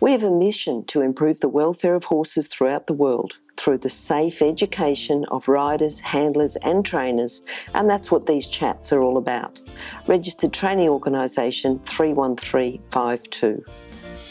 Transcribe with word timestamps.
We 0.00 0.12
have 0.12 0.22
a 0.22 0.30
mission 0.30 0.84
to 0.86 1.00
improve 1.00 1.40
the 1.40 1.48
welfare 1.48 1.96
of 1.96 2.04
horses 2.04 2.46
throughout 2.46 2.86
the 2.86 2.92
world 2.92 3.36
through 3.56 3.78
the 3.78 3.90
safe 3.90 4.40
education 4.40 5.24
of 5.32 5.48
riders, 5.48 5.98
handlers, 5.98 6.54
and 6.56 6.84
trainers, 6.84 7.42
and 7.74 7.90
that's 7.90 8.08
what 8.08 8.26
these 8.26 8.46
chats 8.46 8.92
are 8.92 9.02
all 9.02 9.16
about. 9.16 9.60
Registered 10.06 10.52
Training 10.52 10.88
Organisation 10.88 11.80
31352. 11.80 13.64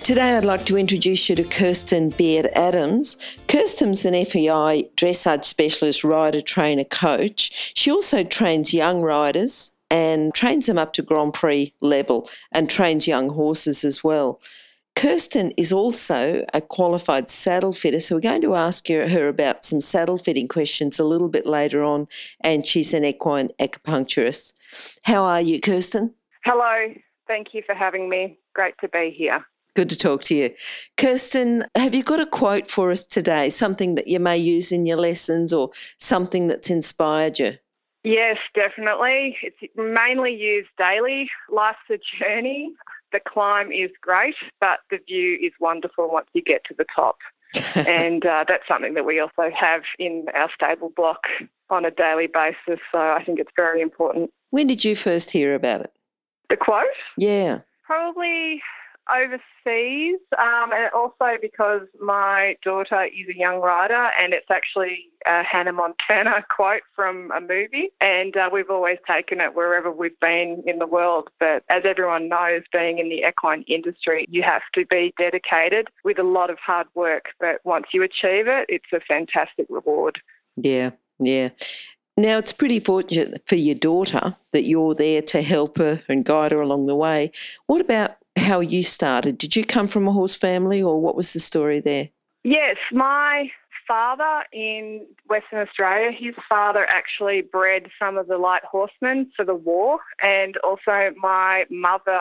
Today, 0.04 0.38
I'd 0.38 0.46
like 0.46 0.66
to 0.68 0.78
introduce 0.78 1.28
you 1.28 1.36
to 1.36 1.44
Kirsten 1.44 2.10
Beard 2.12 2.46
Adams. 2.54 3.18
Kirsten's 3.50 4.06
an 4.06 4.14
FEI 4.14 4.90
dressage 4.96 5.44
specialist, 5.44 6.06
rider, 6.06 6.40
trainer, 6.40 6.86
coach. 6.86 7.74
She 7.76 7.92
also 7.92 8.24
trains 8.24 8.74
young 8.74 9.02
riders 9.02 9.74
and 9.92 10.34
trains 10.34 10.68
them 10.68 10.78
up 10.78 10.94
to 10.94 11.02
Grand 11.02 11.34
Prix 11.34 11.74
level 11.82 12.30
and 12.54 12.70
trains 12.70 13.06
young 13.06 13.28
horses 13.28 13.84
as 13.84 14.02
well. 14.02 14.40
Kirsten 14.98 15.52
is 15.58 15.72
also 15.72 16.44
a 16.56 16.60
qualified 16.60 17.30
saddle 17.30 17.72
fitter, 17.72 18.00
so 18.00 18.16
we're 18.16 18.22
going 18.22 18.42
to 18.42 18.56
ask 18.56 18.88
her 18.88 19.28
about 19.28 19.64
some 19.64 19.80
saddle 19.80 20.18
fitting 20.18 20.48
questions 20.48 21.00
a 21.00 21.04
little 21.04 21.30
bit 21.30 21.46
later 21.46 21.84
on, 21.84 22.08
and 22.42 22.66
she's 22.66 22.96
an 22.96 23.06
equine 23.06 23.50
acupuncturist. 23.60 24.54
How 25.04 25.24
are 25.24 25.40
you, 25.40 25.62
Kirsten? 25.62 26.16
Hello, 26.44 26.92
thank 27.28 27.54
you 27.54 27.62
for 27.64 27.76
having 27.76 28.10
me. 28.10 28.40
Great 28.56 28.74
to 28.82 28.88
be 28.88 29.14
here. 29.16 29.46
Good 29.76 29.92
to 29.92 29.98
talk 30.00 30.24
to 30.24 30.36
you. 30.36 30.56
Kirsten, 30.98 31.66
have 31.76 31.94
you 31.94 32.02
got 32.02 32.20
a 32.20 32.26
quote 32.26 32.66
for 32.66 32.90
us 32.90 33.06
today? 33.06 33.50
Something 33.50 33.94
that 33.94 34.08
you 34.08 34.20
may 34.20 34.40
use 34.40 34.72
in 34.72 34.88
your 34.88 34.98
lessons 34.98 35.54
or 35.54 35.70
something 36.00 36.48
that's 36.48 36.72
inspired 36.72 37.38
you? 37.38 37.54
Yes, 38.04 38.38
definitely. 38.56 39.38
It's 39.44 39.58
mainly 39.76 40.34
used 40.34 40.70
daily. 40.80 41.30
Life's 41.52 41.78
a 41.92 42.00
journey 42.20 42.72
the 43.12 43.20
climb 43.20 43.72
is 43.72 43.92
great, 44.02 44.36
but 44.60 44.80
the 44.90 45.00
view 45.08 45.38
is 45.42 45.52
wonderful 45.60 46.10
once 46.12 46.28
you 46.34 46.42
get 46.42 46.64
to 46.66 46.74
the 46.78 46.86
top. 46.96 47.18
and 47.76 48.26
uh, 48.26 48.46
that's 48.48 48.68
something 48.68 48.94
that 48.94 49.06
we 49.06 49.20
also 49.20 49.50
have 49.56 49.84
in 50.00 50.26
our 50.36 50.50
stable 50.54 50.92
block 50.96 51.22
on 51.70 51.86
a 51.86 51.92
daily 51.92 52.28
basis. 52.28 52.80
So 52.92 53.00
I 53.00 53.24
think 53.26 53.40
it's 53.40 53.52
very 53.56 53.82
important. 53.82 54.32
When 54.50 54.68
did 54.68 54.84
you 54.84 54.96
first 54.96 55.32
hear 55.32 55.56
about 55.56 55.82
it? 55.82 55.92
The 56.50 56.58
quote? 56.58 56.86
Yeah. 57.18 57.62
Probably 57.86 58.62
overseas, 59.10 60.20
um, 60.38 60.72
and 60.72 60.90
also 60.94 61.38
because 61.42 61.82
my 62.02 62.56
daughter 62.64 63.06
is 63.06 63.28
a 63.30 63.38
young 63.38 63.60
rider, 63.60 64.10
and 64.20 64.34
it's 64.34 64.50
actually 64.50 65.10
a 65.26 65.44
Hannah 65.44 65.74
Montana 65.74 66.46
quote 66.50 66.84
from 66.96 67.32
a 67.32 67.42
movie, 67.42 67.90
and 68.00 68.36
uh, 68.36 68.50
we've 68.52 68.70
always 68.70 68.98
taken 69.08 69.42
it 69.42 69.56
wherever 69.56 69.92
we've 69.92 70.20
been 70.20 70.64
in 70.66 70.80
the 70.80 70.88
world. 70.88 71.30
But 71.40 71.64
as 71.70 71.84
everyone 71.86 72.30
knows, 72.30 72.64
being 72.72 73.00
in 73.00 73.10
the 73.10 73.24
equine 73.28 73.64
industry, 73.68 74.26
you 74.30 74.44
have 74.44 74.64
to 74.74 74.86
be 74.86 75.14
dedicated 75.18 75.88
with 76.04 76.20
a 76.20 76.24
lot 76.24 76.50
of 76.50 76.58
hard 76.60 76.88
work. 76.96 77.26
But 77.40 77.60
once 77.64 77.88
you 77.94 78.04
achieve 78.04 78.48
it, 78.48 78.66
it's 78.70 78.92
a 78.94 79.00
fantastic 79.02 79.68
reward. 79.70 80.20
Yeah, 80.56 80.92
yeah. 81.20 81.50
Now, 82.20 82.40
it's 82.40 82.52
pretty 82.52 82.80
fortunate 82.80 83.44
for 83.46 83.56
your 83.56 83.76
daughter 83.76 84.36
that 84.52 84.64
you're 84.64 84.96
there 84.96 85.22
to 85.22 85.44
help 85.44 85.78
her 85.78 86.02
and 86.10 86.26
guide 86.26 86.52
her 86.52 86.60
along 86.60 86.88
the 86.88 86.96
way. 86.96 87.32
What 87.68 87.80
about 87.80 88.18
how 88.38 88.60
you 88.60 88.84
started. 88.84 89.38
Did 89.38 89.56
you 89.56 89.66
come 89.66 89.88
from 89.88 90.08
a 90.08 90.12
horse 90.12 90.36
family 90.36 90.82
or 90.82 91.02
what 91.02 91.16
was 91.16 91.34
the 91.34 91.40
story 91.40 91.80
there? 91.80 92.10
Yes, 92.44 92.78
my 92.92 93.50
father 93.88 94.44
in 94.52 95.06
Western 95.28 95.60
Australia, 95.60 96.12
his 96.12 96.36
father 96.48 96.86
actually 96.88 97.42
bred 97.42 97.88
some 97.98 98.18
of 98.18 98.28
the 98.28 98.38
light 98.38 98.64
horsemen 98.64 99.32
for 99.36 99.46
the 99.46 99.56
war, 99.56 100.00
and 100.22 100.58
also 100.58 101.14
my 101.18 101.66
mother 101.70 102.20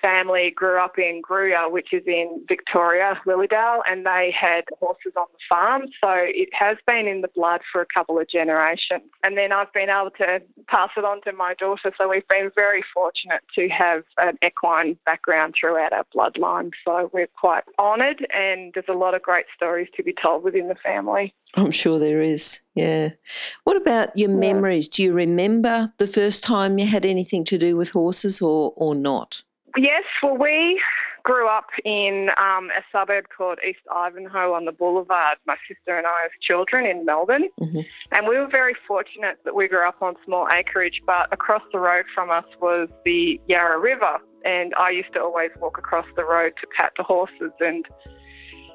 family 0.00 0.50
grew 0.50 0.78
up 0.78 0.98
in 0.98 1.20
Gruyere, 1.20 1.68
which 1.68 1.92
is 1.92 2.02
in 2.06 2.44
Victoria, 2.48 3.20
Lilydale, 3.26 3.80
and 3.88 4.04
they 4.04 4.30
had 4.30 4.64
horses 4.78 5.12
on 5.16 5.26
the 5.32 5.38
farm. 5.48 5.82
So 6.00 6.10
it 6.12 6.48
has 6.52 6.76
been 6.86 7.06
in 7.06 7.20
the 7.20 7.28
blood 7.28 7.60
for 7.70 7.80
a 7.80 7.86
couple 7.86 8.18
of 8.18 8.28
generations. 8.28 9.02
And 9.22 9.36
then 9.36 9.52
I've 9.52 9.72
been 9.72 9.90
able 9.90 10.10
to 10.18 10.42
pass 10.66 10.90
it 10.96 11.04
on 11.04 11.22
to 11.22 11.32
my 11.32 11.54
daughter. 11.54 11.92
So 11.96 12.08
we've 12.08 12.26
been 12.28 12.50
very 12.54 12.84
fortunate 12.92 13.42
to 13.54 13.68
have 13.68 14.04
an 14.18 14.38
equine 14.44 14.98
background 15.06 15.54
throughout 15.58 15.92
our 15.92 16.04
bloodline. 16.14 16.72
So 16.84 17.10
we're 17.12 17.28
quite 17.28 17.64
honoured, 17.78 18.26
and 18.30 18.72
there's 18.74 18.86
a 18.88 18.92
lot 18.92 19.14
of 19.14 19.22
great 19.22 19.46
stories 19.54 19.88
to 19.96 20.02
be 20.02 20.14
told 20.20 20.44
within 20.44 20.68
the 20.68 20.74
family. 20.74 21.34
I'm 21.56 21.70
sure 21.70 21.98
there 21.98 22.20
is. 22.20 22.60
Yeah. 22.74 23.10
What 23.62 23.76
about 23.76 24.16
your 24.16 24.30
memories? 24.30 24.88
Do 24.88 25.02
you 25.02 25.12
remember 25.12 25.92
the 25.98 26.06
first 26.06 26.42
time 26.42 26.78
you 26.78 26.86
had 26.86 27.06
anything 27.06 27.44
to 27.44 27.58
do 27.58 27.76
with 27.76 27.90
horses 27.90 28.42
or, 28.42 28.72
or 28.76 28.94
not? 28.94 29.42
Yes, 29.76 30.04
well, 30.22 30.36
we 30.36 30.80
grew 31.24 31.48
up 31.48 31.70
in 31.84 32.30
um, 32.36 32.70
a 32.70 32.82
suburb 32.92 33.24
called 33.36 33.58
East 33.66 33.80
Ivanhoe 33.92 34.52
on 34.52 34.66
the 34.66 34.72
boulevard, 34.72 35.38
my 35.46 35.56
sister 35.66 35.96
and 35.96 36.06
I 36.06 36.26
as 36.26 36.30
children 36.40 36.86
in 36.86 37.04
Melbourne. 37.04 37.48
Mm-hmm. 37.60 37.80
And 38.12 38.28
we 38.28 38.38
were 38.38 38.46
very 38.46 38.74
fortunate 38.86 39.38
that 39.44 39.54
we 39.54 39.66
grew 39.66 39.88
up 39.88 40.00
on 40.02 40.14
small 40.24 40.46
acreage, 40.50 41.00
but 41.06 41.32
across 41.32 41.62
the 41.72 41.78
road 41.78 42.04
from 42.14 42.30
us 42.30 42.44
was 42.60 42.88
the 43.04 43.40
Yarra 43.48 43.78
River. 43.78 44.18
And 44.44 44.74
I 44.74 44.90
used 44.90 45.14
to 45.14 45.22
always 45.22 45.50
walk 45.58 45.78
across 45.78 46.06
the 46.14 46.24
road 46.24 46.52
to 46.60 46.66
pat 46.76 46.92
the 46.98 47.02
horses. 47.02 47.52
And 47.58 47.86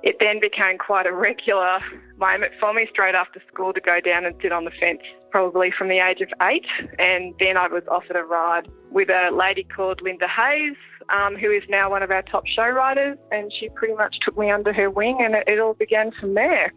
it 0.01 0.17
then 0.19 0.39
became 0.39 0.79
quite 0.79 1.05
a 1.05 1.13
regular 1.13 1.79
moment 2.17 2.53
for 2.59 2.73
me 2.73 2.87
straight 2.89 3.15
after 3.15 3.41
school 3.51 3.73
to 3.73 3.81
go 3.81 3.99
down 3.99 4.25
and 4.25 4.35
sit 4.41 4.51
on 4.51 4.65
the 4.65 4.71
fence, 4.71 5.01
probably 5.29 5.71
from 5.71 5.89
the 5.89 5.99
age 5.99 6.21
of 6.21 6.29
eight. 6.41 6.65
And 6.97 7.35
then 7.39 7.57
I 7.57 7.67
was 7.67 7.83
offered 7.91 8.15
a 8.15 8.23
ride 8.23 8.67
with 8.89 9.09
a 9.09 9.29
lady 9.31 9.63
called 9.63 10.01
Linda 10.01 10.27
Hayes, 10.27 10.77
um, 11.11 11.35
who 11.35 11.51
is 11.51 11.63
now 11.69 11.89
one 11.89 12.03
of 12.03 12.11
our 12.11 12.21
top 12.21 12.45
show 12.47 12.67
riders, 12.67 13.17
and 13.31 13.51
she 13.51 13.69
pretty 13.69 13.93
much 13.93 14.19
took 14.19 14.37
me 14.37 14.49
under 14.51 14.73
her 14.73 14.89
wing, 14.89 15.19
and 15.21 15.35
it, 15.35 15.43
it 15.47 15.59
all 15.59 15.73
began 15.73 16.11
from 16.11 16.33
there. 16.33 16.73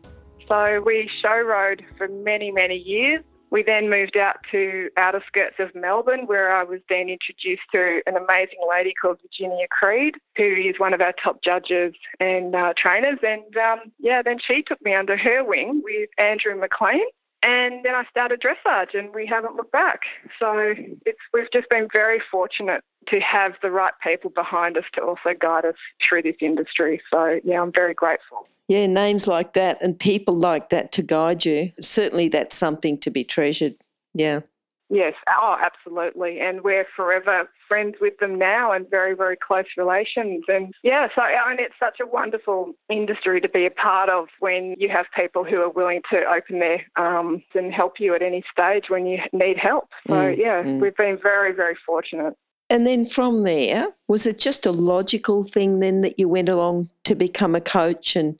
So 0.48 0.82
we 0.84 1.10
show 1.20 1.40
rode 1.40 1.84
for 1.96 2.08
many, 2.08 2.50
many 2.50 2.76
years. 2.76 3.22
We 3.50 3.62
then 3.62 3.90
moved 3.90 4.16
out 4.16 4.36
to 4.50 4.88
outer 4.96 5.22
skirts 5.26 5.56
of 5.58 5.74
Melbourne, 5.74 6.26
where 6.26 6.56
I 6.56 6.64
was 6.64 6.80
then 6.88 7.10
introduced 7.10 7.62
to 7.72 8.00
an 8.06 8.16
amazing 8.16 8.60
lady 8.68 8.94
called 8.94 9.18
Virginia 9.20 9.66
Creed, 9.70 10.14
who 10.38 10.44
is 10.44 10.78
one 10.78 10.94
of 10.94 11.02
our 11.02 11.12
top 11.22 11.42
judges 11.42 11.92
and 12.18 12.56
uh, 12.56 12.72
trainers. 12.78 13.18
And 13.22 13.54
um, 13.58 13.92
yeah, 13.98 14.22
then 14.22 14.38
she 14.38 14.62
took 14.62 14.82
me 14.82 14.94
under 14.94 15.18
her 15.18 15.44
wing 15.44 15.82
with 15.84 16.08
Andrew 16.16 16.58
McLean. 16.58 17.04
And 17.42 17.84
then 17.84 17.94
I 17.94 18.04
started 18.08 18.40
dressage, 18.40 18.96
and 18.96 19.12
we 19.12 19.26
haven't 19.26 19.56
looked 19.56 19.72
back. 19.72 20.02
So 20.38 20.74
it's 21.04 21.18
we've 21.34 21.50
just 21.52 21.68
been 21.68 21.88
very 21.92 22.22
fortunate 22.30 22.84
to 23.08 23.18
have 23.20 23.54
the 23.62 23.70
right 23.70 23.94
people 24.02 24.30
behind 24.30 24.76
us 24.76 24.84
to 24.94 25.02
also 25.02 25.34
guide 25.38 25.64
us 25.64 25.74
through 26.06 26.22
this 26.22 26.36
industry. 26.40 27.02
So, 27.10 27.40
yeah, 27.42 27.60
I'm 27.60 27.72
very 27.72 27.94
grateful. 27.94 28.46
Yeah, 28.68 28.86
names 28.86 29.26
like 29.26 29.54
that 29.54 29.82
and 29.82 29.98
people 29.98 30.34
like 30.34 30.68
that 30.68 30.92
to 30.92 31.02
guide 31.02 31.44
you. 31.44 31.70
Certainly, 31.80 32.28
that's 32.28 32.56
something 32.56 32.96
to 32.98 33.10
be 33.10 33.24
treasured. 33.24 33.74
Yeah. 34.14 34.40
Yes, 34.88 35.14
oh, 35.28 35.56
absolutely. 35.60 36.40
And 36.40 36.62
we're 36.62 36.86
forever 36.94 37.48
friends 37.72 37.94
with 38.02 38.18
them 38.18 38.38
now 38.38 38.70
and 38.70 38.90
very, 38.90 39.14
very 39.14 39.34
close 39.34 39.64
relations. 39.78 40.44
And 40.46 40.74
yeah, 40.82 41.08
so 41.14 41.22
I 41.22 41.48
mean, 41.48 41.58
it's 41.58 41.74
such 41.80 42.00
a 42.00 42.06
wonderful 42.06 42.74
industry 42.90 43.40
to 43.40 43.48
be 43.48 43.64
a 43.64 43.70
part 43.70 44.10
of 44.10 44.26
when 44.40 44.74
you 44.78 44.90
have 44.90 45.06
people 45.16 45.42
who 45.42 45.62
are 45.62 45.70
willing 45.70 46.02
to 46.10 46.22
open 46.26 46.58
their 46.58 46.82
arms 46.96 47.42
and 47.54 47.72
help 47.72 47.94
you 47.98 48.14
at 48.14 48.20
any 48.20 48.44
stage 48.52 48.90
when 48.90 49.06
you 49.06 49.20
need 49.32 49.56
help. 49.56 49.88
So 50.06 50.12
mm, 50.12 50.36
yeah, 50.36 50.62
mm. 50.62 50.82
we've 50.82 50.96
been 50.96 51.18
very, 51.22 51.54
very 51.54 51.76
fortunate. 51.86 52.34
And 52.68 52.86
then 52.86 53.06
from 53.06 53.44
there, 53.44 53.88
was 54.06 54.26
it 54.26 54.38
just 54.38 54.66
a 54.66 54.70
logical 54.70 55.42
thing 55.42 55.80
then 55.80 56.02
that 56.02 56.18
you 56.18 56.28
went 56.28 56.50
along 56.50 56.88
to 57.04 57.14
become 57.14 57.54
a 57.54 57.60
coach 57.60 58.16
and, 58.16 58.38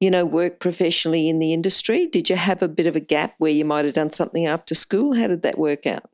you 0.00 0.10
know, 0.10 0.24
work 0.24 0.58
professionally 0.58 1.28
in 1.28 1.38
the 1.38 1.52
industry? 1.52 2.08
Did 2.08 2.28
you 2.28 2.36
have 2.36 2.62
a 2.62 2.68
bit 2.68 2.88
of 2.88 2.96
a 2.96 3.00
gap 3.00 3.34
where 3.38 3.52
you 3.52 3.64
might 3.64 3.84
have 3.84 3.94
done 3.94 4.08
something 4.08 4.46
after 4.46 4.74
school? 4.74 5.14
How 5.14 5.28
did 5.28 5.42
that 5.42 5.56
work 5.56 5.86
out? 5.86 6.11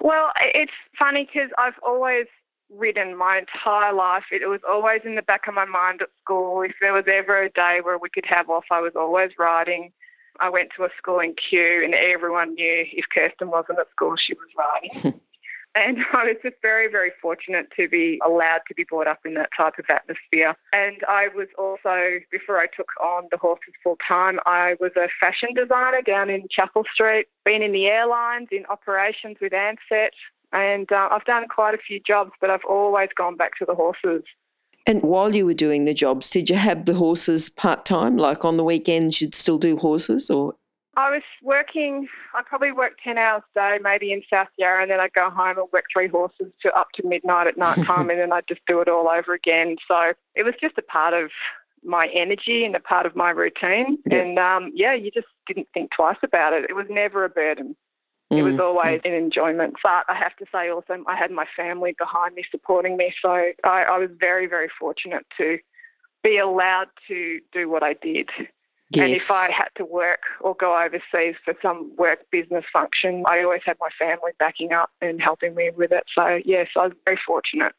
Well, 0.00 0.32
it's 0.40 0.72
funny 0.98 1.28
because 1.32 1.50
I've 1.58 1.78
always 1.86 2.26
ridden 2.70 3.16
my 3.16 3.38
entire 3.38 3.92
life. 3.92 4.24
It 4.32 4.48
was 4.48 4.60
always 4.68 5.02
in 5.04 5.14
the 5.14 5.22
back 5.22 5.46
of 5.46 5.54
my 5.54 5.64
mind 5.64 6.02
at 6.02 6.08
school. 6.22 6.62
If 6.62 6.74
there 6.80 6.92
was 6.92 7.04
ever 7.06 7.42
a 7.42 7.50
day 7.50 7.80
where 7.82 7.98
we 7.98 8.08
could 8.08 8.26
have 8.26 8.48
off, 8.48 8.64
I 8.70 8.80
was 8.80 8.92
always 8.96 9.32
riding. 9.38 9.92
I 10.38 10.48
went 10.48 10.70
to 10.76 10.84
a 10.84 10.88
school 10.96 11.18
in 11.20 11.34
Kew 11.34 11.82
and 11.84 11.94
everyone 11.94 12.54
knew 12.54 12.86
if 12.92 13.04
Kirsten 13.14 13.50
wasn't 13.50 13.78
at 13.78 13.90
school, 13.90 14.16
she 14.16 14.34
was 14.34 14.48
riding. 14.56 15.20
And 15.74 15.98
I 16.12 16.24
was 16.24 16.36
just 16.42 16.56
very, 16.62 16.90
very 16.90 17.10
fortunate 17.20 17.68
to 17.78 17.88
be 17.88 18.20
allowed 18.24 18.62
to 18.68 18.74
be 18.74 18.84
brought 18.84 19.06
up 19.06 19.20
in 19.24 19.34
that 19.34 19.50
type 19.56 19.78
of 19.78 19.84
atmosphere. 19.88 20.54
And 20.72 20.96
I 21.08 21.28
was 21.28 21.48
also, 21.58 22.20
before 22.30 22.58
I 22.58 22.66
took 22.66 22.88
on 23.02 23.24
the 23.30 23.36
horses 23.36 23.74
full 23.82 23.98
time, 24.06 24.40
I 24.46 24.76
was 24.80 24.92
a 24.96 25.08
fashion 25.20 25.54
designer 25.54 26.02
down 26.02 26.30
in 26.30 26.46
Chapel 26.50 26.84
Street, 26.92 27.26
been 27.44 27.62
in 27.62 27.72
the 27.72 27.86
airlines, 27.86 28.48
in 28.50 28.66
operations 28.66 29.36
with 29.40 29.52
Ansett. 29.52 30.10
And 30.52 30.90
uh, 30.90 31.08
I've 31.12 31.24
done 31.24 31.46
quite 31.48 31.74
a 31.74 31.78
few 31.78 32.00
jobs, 32.00 32.32
but 32.40 32.50
I've 32.50 32.64
always 32.68 33.08
gone 33.16 33.36
back 33.36 33.56
to 33.58 33.64
the 33.64 33.74
horses. 33.74 34.24
And 34.86 35.02
while 35.02 35.34
you 35.34 35.46
were 35.46 35.54
doing 35.54 35.84
the 35.84 35.94
jobs, 35.94 36.30
did 36.30 36.50
you 36.50 36.56
have 36.56 36.86
the 36.86 36.94
horses 36.94 37.50
part 37.50 37.84
time? 37.84 38.16
Like 38.16 38.44
on 38.44 38.56
the 38.56 38.64
weekends, 38.64 39.20
you'd 39.20 39.34
still 39.34 39.58
do 39.58 39.76
horses, 39.76 40.30
or 40.30 40.54
I 40.96 41.10
was 41.10 41.22
working, 41.42 42.08
I 42.34 42.42
probably 42.42 42.72
worked 42.72 43.00
10 43.04 43.16
hours 43.16 43.42
a 43.54 43.58
day, 43.58 43.78
maybe 43.80 44.12
in 44.12 44.22
South 44.28 44.48
Yarra, 44.58 44.82
and 44.82 44.90
then 44.90 45.00
I'd 45.00 45.12
go 45.12 45.30
home 45.30 45.58
and 45.58 45.68
work 45.72 45.84
three 45.92 46.08
horses 46.08 46.52
to 46.62 46.72
up 46.76 46.88
to 46.94 47.06
midnight 47.06 47.46
at 47.46 47.56
night 47.56 47.84
time, 47.86 48.10
and 48.10 48.18
then 48.18 48.32
I'd 48.32 48.48
just 48.48 48.62
do 48.66 48.80
it 48.80 48.88
all 48.88 49.08
over 49.08 49.32
again. 49.32 49.76
So 49.86 50.12
it 50.34 50.42
was 50.44 50.54
just 50.60 50.78
a 50.78 50.82
part 50.82 51.14
of 51.14 51.30
my 51.84 52.08
energy 52.12 52.64
and 52.64 52.74
a 52.74 52.80
part 52.80 53.06
of 53.06 53.16
my 53.16 53.30
routine. 53.30 53.98
Yeah. 54.10 54.18
And 54.18 54.38
um, 54.38 54.72
yeah, 54.74 54.92
you 54.94 55.10
just 55.10 55.28
didn't 55.46 55.68
think 55.72 55.90
twice 55.96 56.18
about 56.22 56.52
it. 56.52 56.66
It 56.68 56.74
was 56.74 56.86
never 56.90 57.24
a 57.24 57.28
burden. 57.28 57.76
Mm. 58.32 58.38
It 58.38 58.42
was 58.42 58.56
mm, 58.56 58.60
always 58.60 59.00
mm. 59.00 59.08
an 59.08 59.14
enjoyment. 59.14 59.74
But 59.82 60.04
I 60.08 60.14
have 60.14 60.36
to 60.36 60.46
say 60.52 60.70
also, 60.70 61.02
I 61.06 61.16
had 61.16 61.30
my 61.30 61.46
family 61.56 61.94
behind 61.98 62.34
me 62.34 62.44
supporting 62.50 62.96
me. 62.96 63.14
So 63.22 63.30
I, 63.30 63.52
I 63.64 63.98
was 63.98 64.10
very, 64.18 64.46
very 64.46 64.68
fortunate 64.78 65.26
to 65.38 65.58
be 66.22 66.38
allowed 66.38 66.88
to 67.08 67.40
do 67.52 67.70
what 67.70 67.82
I 67.82 67.94
did. 67.94 68.28
Yes. 68.90 69.04
And 69.04 69.14
if 69.14 69.30
I 69.30 69.52
had 69.52 69.68
to 69.76 69.84
work 69.84 70.22
or 70.40 70.54
go 70.56 70.76
overseas 70.76 71.36
for 71.44 71.54
some 71.62 71.94
work 71.96 72.28
business 72.30 72.64
function, 72.72 73.22
I 73.26 73.42
always 73.42 73.62
had 73.64 73.76
my 73.80 73.88
family 73.96 74.32
backing 74.38 74.72
up 74.72 74.90
and 75.00 75.22
helping 75.22 75.54
me 75.54 75.70
with 75.76 75.92
it. 75.92 76.04
So, 76.12 76.40
yes, 76.44 76.68
I 76.76 76.88
was 76.88 76.92
very 77.04 77.18
fortunate. 77.24 77.72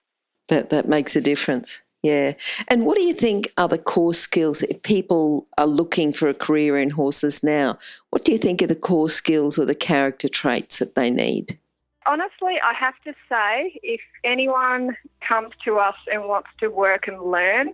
That, 0.47 0.69
that 0.69 0.87
makes 0.87 1.15
a 1.17 1.21
difference. 1.21 1.83
Yeah. 2.01 2.33
And 2.69 2.85
what 2.85 2.97
do 2.97 3.03
you 3.03 3.13
think 3.13 3.51
are 3.57 3.67
the 3.67 3.77
core 3.77 4.13
skills 4.13 4.63
if 4.63 4.81
people 4.81 5.47
are 5.57 5.67
looking 5.67 6.13
for 6.13 6.29
a 6.29 6.33
career 6.33 6.77
in 6.79 6.89
horses 6.89 7.43
now? 7.43 7.77
What 8.09 8.23
do 8.23 8.31
you 8.31 8.37
think 8.37 8.61
are 8.61 8.67
the 8.67 8.75
core 8.75 9.09
skills 9.09 9.59
or 9.59 9.65
the 9.65 9.75
character 9.75 10.27
traits 10.27 10.79
that 10.79 10.95
they 10.95 11.11
need? 11.11 11.59
Honestly, 12.07 12.55
I 12.63 12.73
have 12.73 12.95
to 13.05 13.13
say, 13.29 13.79
if 13.83 14.01
anyone 14.23 14.97
comes 15.27 15.53
to 15.65 15.77
us 15.77 15.95
and 16.11 16.23
wants 16.23 16.49
to 16.59 16.69
work 16.69 17.07
and 17.07 17.21
learn, 17.21 17.73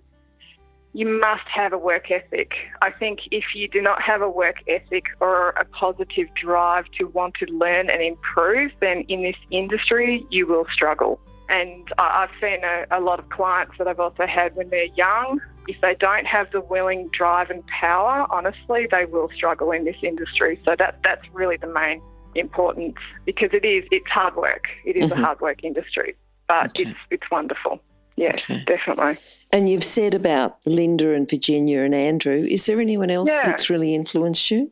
you 0.97 1.07
must 1.07 1.47
have 1.47 1.73
a 1.73 1.77
work 1.77 2.09
ethic. 2.09 2.53
I 2.81 2.89
think 2.89 3.19
if 3.29 3.53
you 3.53 3.67
do 3.67 3.83
not 3.83 4.01
have 4.01 4.23
a 4.23 4.29
work 4.29 4.55
ethic 4.67 5.05
or 5.19 5.49
a 5.49 5.63
positive 5.63 6.27
drive 6.33 6.85
to 6.97 7.03
want 7.03 7.35
to 7.35 7.45
learn 7.53 7.87
and 7.91 8.01
improve, 8.01 8.71
then 8.79 9.01
in 9.01 9.21
this 9.21 9.35
industry 9.51 10.25
you 10.31 10.47
will 10.47 10.65
struggle. 10.73 11.19
And 11.49 11.87
I've 11.99 12.31
seen 12.41 12.63
a, 12.63 12.87
a 12.89 12.99
lot 12.99 13.19
of 13.19 13.29
clients 13.29 13.75
that 13.77 13.87
I've 13.87 13.99
also 13.99 14.25
had 14.25 14.55
when 14.55 14.71
they're 14.71 14.93
young. 14.95 15.39
If 15.67 15.79
they 15.81 15.93
don't 15.93 16.25
have 16.25 16.51
the 16.51 16.61
willing 16.61 17.09
drive 17.09 17.51
and 17.51 17.63
power, 17.67 18.25
honestly, 18.31 18.87
they 18.89 19.05
will 19.05 19.29
struggle 19.35 19.69
in 19.69 19.85
this 19.85 19.97
industry. 20.01 20.59
So 20.65 20.75
that 20.79 20.97
that's 21.03 21.27
really 21.31 21.57
the 21.57 21.67
main 21.67 22.01
importance 22.33 22.97
because 23.23 23.49
it 23.53 23.63
is 23.63 23.83
it's 23.91 24.09
hard 24.09 24.35
work. 24.35 24.65
It 24.83 24.95
is 24.95 25.11
mm-hmm. 25.11 25.21
a 25.21 25.25
hard 25.25 25.41
work 25.41 25.63
industry, 25.63 26.15
but 26.47 26.71
okay. 26.71 26.89
it's 26.89 26.99
it's 27.11 27.29
wonderful. 27.29 27.83
Yeah, 28.17 28.33
okay. 28.33 28.63
definitely. 28.65 29.17
And 29.53 29.69
you've 29.69 29.83
said 29.83 30.13
about 30.13 30.57
Linda 30.65 31.13
and 31.13 31.29
Virginia 31.29 31.81
and 31.81 31.95
Andrew. 31.95 32.45
Is 32.49 32.65
there 32.65 32.81
anyone 32.81 33.11
else 33.11 33.29
yeah. 33.29 33.43
that's 33.45 33.69
really 33.69 33.95
influenced 33.95 34.51
you? 34.51 34.71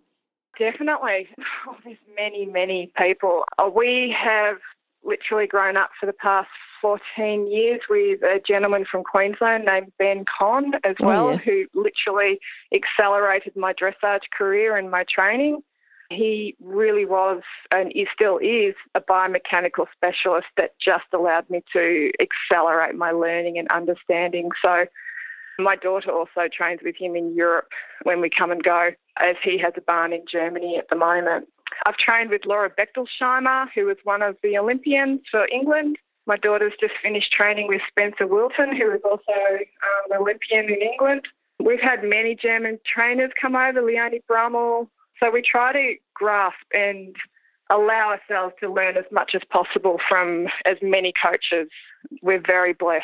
Definitely. 0.60 1.30
Oh, 1.68 1.76
there's 1.84 1.98
many, 2.16 2.46
many 2.46 2.92
people. 2.96 3.44
Uh, 3.58 3.68
we 3.68 4.16
have 4.16 4.58
literally 5.04 5.48
grown 5.48 5.78
up 5.78 5.90
for 6.00 6.06
the 6.06 6.14
past 6.14 6.50
14 6.80 7.52
years 7.52 7.82
with 7.90 8.22
a 8.22 8.40
gentleman 8.46 8.86
from 8.86 9.04
Queensland 9.04 9.66
named 9.66 9.92
Ben 9.98 10.26
Conn 10.26 10.74
as 10.84 10.96
oh, 11.02 11.08
well, 11.08 11.28
oh, 11.28 11.32
yeah. 11.32 11.38
who 11.38 11.66
literally 11.74 12.40
accelerated 12.72 13.56
my 13.56 13.74
dressage 13.74 14.22
career 14.32 14.78
and 14.78 14.92
my 14.92 15.04
training. 15.10 15.64
He 16.10 16.56
really 16.62 17.06
was, 17.06 17.42
and 17.72 17.92
he 17.92 18.08
still 18.14 18.38
is, 18.38 18.76
a 18.94 19.02
biomechanical 19.02 19.88
specialist 19.96 20.48
that 20.58 20.78
just 20.80 21.06
allowed 21.14 21.50
me 21.50 21.64
to 21.74 22.12
accelerate 22.20 22.96
my 22.96 23.12
learning 23.12 23.58
and 23.58 23.68
understanding. 23.70 24.52
So, 24.62 24.86
my 25.58 25.76
daughter 25.76 26.12
also 26.12 26.48
trains 26.52 26.82
with 26.84 26.96
him 26.98 27.16
in 27.16 27.34
Europe 27.34 27.70
when 28.04 28.22
we 28.22 28.30
come 28.30 28.52
and 28.52 28.62
go, 28.62 28.92
as 29.18 29.36
he 29.44 29.58
has 29.58 29.74
a 29.78 29.82
barn 29.82 30.14
in 30.14 30.24
Germany 30.30 30.78
at 30.78 30.90
the 30.90 30.96
moment. 30.96 31.48
I've 31.86 31.98
trained 31.98 32.30
with 32.30 32.46
Laura 32.46 32.70
Bechtolsheimer, 32.70 33.68
who 33.74 33.86
was 33.86 33.98
one 34.04 34.22
of 34.22 34.38
the 34.44 34.58
Olympians 34.58 35.22
for 35.30 35.48
England. 35.52 35.98
My 36.28 36.38
daughter's 36.38 36.74
just 36.80 36.94
finished 37.02 37.32
training 37.32 37.68
with 37.68 37.82
Spencer 37.88 38.28
Wilton, 38.28 38.76
who 38.76 38.92
is 38.92 39.02
also 39.04 39.32
um, 39.32 40.12
an 40.12 40.18
Olympian 40.18 40.66
in 40.66 40.82
England. 40.82 41.28
We've 41.60 41.82
had 41.82 42.04
many 42.04 42.36
German 42.36 42.80
trainers 42.86 43.32
come 43.40 43.56
over, 43.56 43.82
Leonie 43.82 44.22
Brummel, 44.28 44.90
so 45.20 45.32
we 45.32 45.42
try 45.42 45.74
to 45.74 45.96
grasp 46.14 46.66
and 46.74 47.16
allow 47.70 48.10
ourselves 48.10 48.54
to 48.60 48.72
learn 48.72 48.98
as 48.98 49.06
much 49.12 49.34
as 49.34 49.42
possible 49.50 50.00
from 50.08 50.48
as 50.66 50.78
many 50.82 51.12
coaches. 51.12 51.70
We're 52.22 52.44
very 52.46 52.74
blessed, 52.74 53.04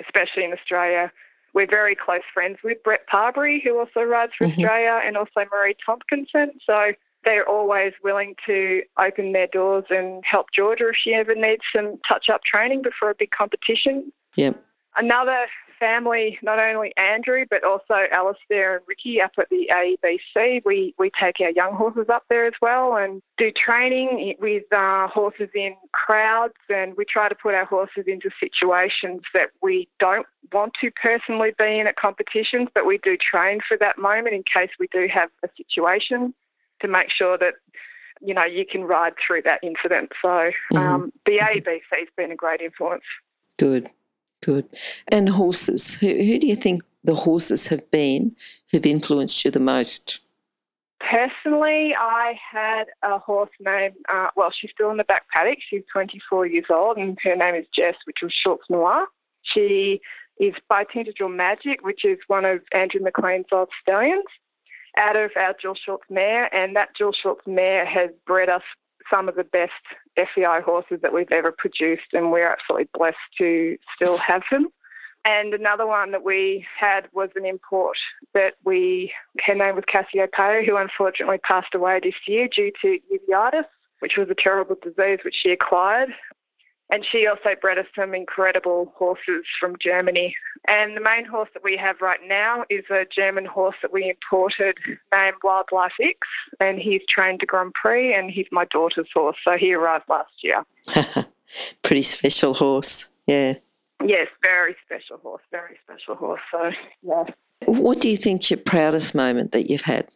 especially 0.00 0.44
in 0.44 0.52
Australia. 0.52 1.10
We're 1.54 1.66
very 1.66 1.96
close 1.96 2.22
friends 2.32 2.58
with 2.62 2.82
Brett 2.84 3.06
Parbury, 3.08 3.60
who 3.64 3.78
also 3.78 4.02
rides 4.02 4.32
for 4.38 4.46
mm-hmm. 4.46 4.60
Australia, 4.60 5.00
and 5.04 5.16
also 5.16 5.44
Maree 5.52 5.74
Tomkinson. 5.84 6.50
So 6.64 6.92
they're 7.24 7.48
always 7.48 7.92
willing 8.02 8.34
to 8.46 8.82
open 8.98 9.32
their 9.32 9.48
doors 9.48 9.84
and 9.90 10.22
help 10.24 10.46
Georgia 10.52 10.88
if 10.88 10.96
she 10.96 11.12
ever 11.12 11.34
needs 11.34 11.62
some 11.74 11.98
touch 12.08 12.30
up 12.30 12.44
training 12.44 12.82
before 12.82 13.10
a 13.10 13.14
big 13.14 13.32
competition. 13.32 14.12
Yep. 14.36 14.62
Another 14.96 15.46
family, 15.80 16.38
not 16.42 16.58
only 16.58 16.92
Andrew, 16.96 17.44
but 17.48 17.64
also 17.64 18.06
Alistair 18.12 18.76
and 18.76 18.84
Ricky 18.86 19.20
up 19.20 19.32
at 19.38 19.48
the 19.48 19.68
AEBC. 19.72 20.62
We, 20.64 20.94
we 20.98 21.10
take 21.18 21.40
our 21.40 21.50
young 21.50 21.74
horses 21.74 22.08
up 22.08 22.24
there 22.28 22.46
as 22.46 22.52
well 22.62 22.96
and 22.96 23.20
do 23.38 23.50
training 23.50 24.36
with 24.38 24.70
uh, 24.72 25.08
horses 25.08 25.48
in 25.54 25.74
crowds. 25.92 26.54
And 26.68 26.96
we 26.96 27.04
try 27.04 27.28
to 27.28 27.34
put 27.34 27.54
our 27.54 27.64
horses 27.64 28.04
into 28.06 28.30
situations 28.38 29.22
that 29.34 29.50
we 29.62 29.88
don't 29.98 30.26
want 30.52 30.74
to 30.80 30.90
personally 30.92 31.52
be 31.58 31.80
in 31.80 31.86
at 31.86 31.96
competitions, 31.96 32.68
but 32.74 32.86
we 32.86 32.98
do 32.98 33.16
train 33.16 33.60
for 33.66 33.76
that 33.78 33.98
moment 33.98 34.34
in 34.34 34.42
case 34.42 34.70
we 34.78 34.86
do 34.92 35.08
have 35.12 35.30
a 35.42 35.48
situation 35.56 36.34
to 36.80 36.88
make 36.88 37.10
sure 37.10 37.38
that 37.38 37.54
you 38.22 38.34
know 38.34 38.44
you 38.44 38.66
can 38.66 38.84
ride 38.84 39.14
through 39.24 39.42
that 39.42 39.60
incident. 39.62 40.12
So 40.20 40.28
mm-hmm. 40.28 40.76
um, 40.76 41.12
the 41.26 41.38
AEBC 41.38 41.80
has 41.92 42.08
been 42.16 42.30
a 42.30 42.36
great 42.36 42.60
influence. 42.60 43.04
Good. 43.56 43.90
Good. 44.42 44.66
And 45.08 45.28
horses. 45.28 45.94
Who, 45.94 46.08
who 46.08 46.38
do 46.38 46.46
you 46.46 46.56
think 46.56 46.82
the 47.04 47.14
horses 47.14 47.66
have 47.68 47.90
been 47.90 48.34
who've 48.70 48.86
influenced 48.86 49.44
you 49.44 49.50
the 49.50 49.60
most? 49.60 50.20
Personally, 51.00 51.94
I 51.98 52.38
had 52.52 52.84
a 53.02 53.18
horse 53.18 53.50
named, 53.58 53.94
uh, 54.08 54.28
well, 54.36 54.52
she's 54.52 54.70
still 54.70 54.90
in 54.90 54.98
the 54.98 55.04
back 55.04 55.28
paddock. 55.30 55.58
She's 55.68 55.82
24 55.92 56.46
years 56.46 56.66
old, 56.70 56.98
and 56.98 57.18
her 57.22 57.34
name 57.34 57.54
is 57.54 57.66
Jess, 57.74 57.96
which 58.04 58.18
was 58.22 58.32
Schultz 58.32 58.64
Noir. 58.68 59.06
She 59.42 60.00
is 60.38 60.54
by 60.68 60.84
Tintagel 60.84 61.34
Magic, 61.34 61.82
which 61.82 62.04
is 62.04 62.18
one 62.26 62.44
of 62.44 62.60
Andrew 62.72 63.00
McLean's 63.00 63.46
old 63.50 63.70
stallions, 63.82 64.24
out 64.98 65.16
of 65.16 65.30
our 65.36 65.54
Jill 65.60 65.74
Schultz 65.74 66.04
mare. 66.10 66.54
And 66.54 66.76
that 66.76 66.94
Jill 66.96 67.12
Schultz 67.12 67.46
mare 67.46 67.86
has 67.86 68.10
bred 68.26 68.50
us 68.50 68.62
some 69.10 69.28
of 69.28 69.36
the 69.36 69.44
best 69.44 69.72
FEI 70.34 70.60
horses 70.64 71.00
that 71.02 71.12
we've 71.12 71.30
ever 71.30 71.52
produced, 71.52 72.12
and 72.12 72.30
we're 72.30 72.48
absolutely 72.50 72.88
blessed 72.94 73.16
to 73.38 73.76
still 73.94 74.16
have 74.18 74.42
them. 74.50 74.68
And 75.24 75.52
another 75.52 75.86
one 75.86 76.12
that 76.12 76.24
we 76.24 76.66
had 76.78 77.08
was 77.12 77.28
an 77.36 77.44
import 77.44 77.98
that 78.32 78.54
we, 78.64 79.12
her 79.44 79.54
name 79.54 79.76
was 79.76 79.84
Cassie 79.86 80.18
who 80.18 80.76
unfortunately 80.76 81.38
passed 81.38 81.74
away 81.74 82.00
this 82.02 82.14
year 82.26 82.48
due 82.48 82.72
to 82.80 82.98
uveitis, 83.12 83.66
which 83.98 84.16
was 84.16 84.30
a 84.30 84.34
terrible 84.34 84.76
disease 84.82 85.18
which 85.22 85.36
she 85.42 85.50
acquired. 85.50 86.10
And 86.90 87.06
she 87.10 87.26
also 87.26 87.54
bred 87.60 87.78
us 87.78 87.86
some 87.94 88.14
incredible 88.14 88.92
horses 88.96 89.44
from 89.58 89.76
Germany. 89.80 90.34
And 90.66 90.96
the 90.96 91.00
main 91.00 91.24
horse 91.24 91.48
that 91.54 91.62
we 91.62 91.76
have 91.76 92.00
right 92.00 92.20
now 92.26 92.64
is 92.68 92.84
a 92.90 93.06
German 93.14 93.44
horse 93.44 93.76
that 93.82 93.92
we 93.92 94.10
imported 94.10 94.76
named 95.12 95.36
Wildlife 95.42 95.92
X. 96.00 96.18
And 96.58 96.78
he's 96.78 97.02
trained 97.08 97.40
to 97.40 97.46
Grand 97.46 97.74
Prix 97.74 98.12
and 98.12 98.30
he's 98.30 98.48
my 98.50 98.64
daughter's 98.66 99.08
horse. 99.14 99.36
So 99.44 99.56
he 99.56 99.72
arrived 99.72 100.08
last 100.08 100.32
year. 100.42 100.64
Pretty 101.82 102.02
special 102.02 102.54
horse, 102.54 103.10
yeah. 103.26 103.54
Yes, 104.04 104.28
very 104.42 104.76
special 104.84 105.18
horse, 105.18 105.42
very 105.50 105.78
special 105.84 106.14
horse. 106.14 106.40
So, 106.50 106.70
yeah. 107.02 107.24
What 107.66 108.00
do 108.00 108.08
you 108.08 108.16
think's 108.16 108.50
your 108.50 108.58
proudest 108.58 109.14
moment 109.14 109.52
that 109.52 109.68
you've 109.68 109.82
had? 109.82 110.08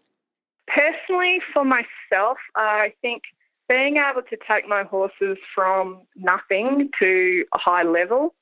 Personally, 0.67 1.41
for 1.53 1.65
myself, 1.65 2.39
I 2.57 2.95
think 3.03 3.23
being 3.69 3.97
able 3.97 4.23
to 4.23 4.37
take 4.47 4.69
my 4.69 4.83
horses 4.83 5.39
from 5.55 6.03
nothing 6.17 6.91
to 6.99 7.45
a 7.53 7.59
high 7.59 7.83
level, 7.83 8.35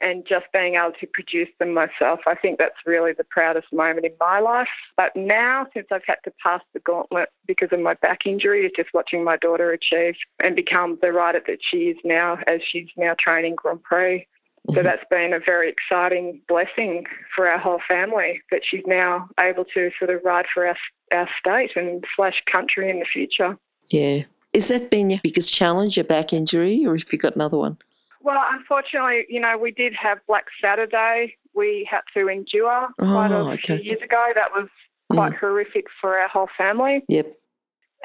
and 0.00 0.26
just 0.26 0.46
being 0.52 0.74
able 0.74 0.92
to 1.00 1.06
produce 1.06 1.48
them 1.58 1.72
myself. 1.72 2.20
I 2.26 2.34
think 2.34 2.58
that's 2.58 2.74
really 2.84 3.12
the 3.12 3.24
proudest 3.24 3.72
moment 3.72 4.04
in 4.04 4.12
my 4.20 4.40
life. 4.40 4.68
But 4.96 5.14
now, 5.16 5.66
since 5.72 5.86
I've 5.90 6.04
had 6.06 6.18
to 6.24 6.32
pass 6.42 6.60
the 6.72 6.80
gauntlet 6.80 7.30
because 7.46 7.70
of 7.72 7.80
my 7.80 7.94
back 7.94 8.26
injury, 8.26 8.66
it's 8.66 8.76
just 8.76 8.92
watching 8.92 9.24
my 9.24 9.36
daughter 9.36 9.70
achieve 9.70 10.16
and 10.40 10.56
become 10.56 10.98
the 11.00 11.12
rider 11.12 11.42
that 11.46 11.60
she 11.62 11.88
is 11.88 11.96
now 12.04 12.38
as 12.46 12.60
she's 12.62 12.88
now 12.96 13.14
training 13.18 13.54
Grand 13.54 13.82
Prix. 13.82 14.26
So 14.70 14.76
mm-hmm. 14.76 14.84
that's 14.84 15.04
been 15.10 15.32
a 15.32 15.40
very 15.40 15.70
exciting 15.70 16.40
blessing 16.48 17.06
for 17.34 17.46
our 17.46 17.58
whole 17.58 17.80
family 17.86 18.42
that 18.50 18.62
she's 18.64 18.84
now 18.86 19.28
able 19.38 19.64
to 19.74 19.90
sort 19.98 20.10
of 20.10 20.22
ride 20.24 20.46
for 20.52 20.66
our, 20.66 20.76
our 21.12 21.28
state 21.38 21.72
and 21.76 22.04
slash 22.16 22.42
country 22.50 22.90
in 22.90 22.98
the 22.98 23.04
future. 23.04 23.58
Yeah. 23.90 24.24
Is 24.54 24.68
that 24.68 24.88
been 24.88 25.10
your 25.10 25.18
biggest 25.22 25.52
challenge, 25.52 25.96
your 25.96 26.04
back 26.04 26.32
injury, 26.32 26.86
or 26.86 26.96
have 26.96 27.12
you 27.12 27.18
got 27.18 27.34
another 27.34 27.58
one? 27.58 27.76
Well, 28.22 28.42
unfortunately, 28.52 29.26
you 29.28 29.40
know, 29.40 29.58
we 29.58 29.72
did 29.72 29.94
have 29.94 30.18
Black 30.28 30.46
Saturday. 30.62 31.36
We 31.54 31.86
had 31.90 32.02
to 32.14 32.28
endure 32.28 32.88
oh, 32.98 33.12
quite 33.12 33.32
a 33.32 33.36
okay. 33.54 33.76
few 33.78 33.84
years 33.84 34.00
ago. 34.00 34.30
That 34.34 34.52
was 34.52 34.68
quite 35.10 35.32
mm. 35.32 35.38
horrific 35.38 35.86
for 36.00 36.16
our 36.16 36.28
whole 36.28 36.48
family. 36.56 37.04
Yep. 37.08 37.36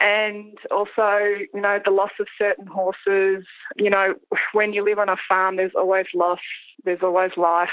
And 0.01 0.57
also, 0.71 1.19
you 1.53 1.61
know, 1.61 1.79
the 1.83 1.91
loss 1.91 2.11
of 2.19 2.27
certain 2.37 2.65
horses. 2.65 3.45
You 3.77 3.91
know, 3.91 4.15
when 4.53 4.73
you 4.73 4.83
live 4.83 4.97
on 4.97 5.07
a 5.07 5.17
farm, 5.27 5.57
there's 5.57 5.75
always 5.75 6.07
loss, 6.15 6.39
there's 6.83 7.03
always 7.03 7.31
life. 7.37 7.69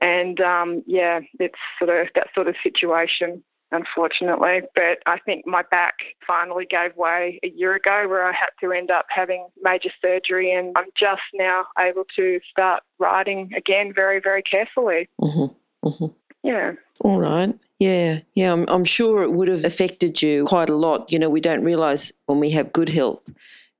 And 0.00 0.40
um, 0.40 0.84
yeah, 0.86 1.20
it's 1.40 1.58
sort 1.78 1.90
of 1.90 2.08
that 2.14 2.28
sort 2.34 2.46
of 2.46 2.54
situation 2.62 3.42
unfortunately. 3.72 4.62
But 4.74 4.98
I 5.06 5.18
think 5.18 5.46
my 5.46 5.62
back 5.70 5.96
finally 6.26 6.66
gave 6.66 6.96
way 6.96 7.38
a 7.42 7.48
year 7.48 7.74
ago 7.74 8.06
where 8.08 8.24
I 8.24 8.32
had 8.32 8.50
to 8.60 8.72
end 8.72 8.90
up 8.90 9.06
having 9.08 9.46
major 9.62 9.90
surgery 10.00 10.52
and 10.52 10.72
I'm 10.76 10.88
just 10.96 11.22
now 11.34 11.66
able 11.78 12.04
to 12.16 12.40
start 12.50 12.82
riding 12.98 13.52
again 13.56 13.92
very, 13.94 14.20
very 14.20 14.42
carefully. 14.42 15.08
Mm-hmm. 15.20 15.88
Mm-hmm. 15.88 16.06
Yeah. 16.42 16.72
All 17.00 17.20
right. 17.20 17.54
Yeah, 17.78 18.20
yeah, 18.34 18.52
I'm, 18.52 18.66
I'm 18.68 18.84
sure 18.84 19.22
it 19.22 19.32
would 19.32 19.48
have 19.48 19.64
affected 19.64 20.20
you 20.20 20.44
quite 20.44 20.68
a 20.68 20.74
lot. 20.74 21.10
You 21.10 21.18
know, 21.18 21.30
we 21.30 21.40
don't 21.40 21.64
realise 21.64 22.12
when 22.26 22.38
we 22.38 22.50
have 22.50 22.72
good 22.72 22.90
health 22.90 23.26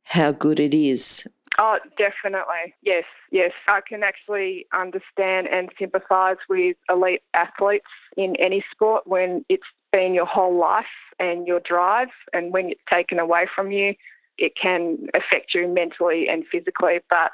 how 0.04 0.32
good 0.32 0.58
it 0.58 0.74
is. 0.74 1.26
Oh, 1.58 1.78
definitely. 1.98 2.74
Yes, 2.82 3.04
yes. 3.30 3.52
I 3.68 3.80
can 3.86 4.02
actually 4.02 4.66
understand 4.72 5.48
and 5.48 5.70
sympathise 5.78 6.36
with 6.48 6.76
elite 6.88 7.22
athletes 7.34 7.86
in 8.16 8.36
any 8.36 8.64
sport 8.70 9.06
when 9.06 9.44
it's 9.48 9.66
been 9.92 10.14
your 10.14 10.26
whole 10.26 10.56
life 10.56 10.86
and 11.18 11.46
your 11.46 11.60
drive, 11.60 12.08
and 12.32 12.52
when 12.52 12.70
it's 12.70 12.80
taken 12.90 13.18
away 13.18 13.46
from 13.54 13.70
you, 13.72 13.94
it 14.38 14.56
can 14.56 15.08
affect 15.14 15.54
you 15.54 15.68
mentally 15.68 16.28
and 16.28 16.44
physically. 16.50 17.00
But 17.10 17.32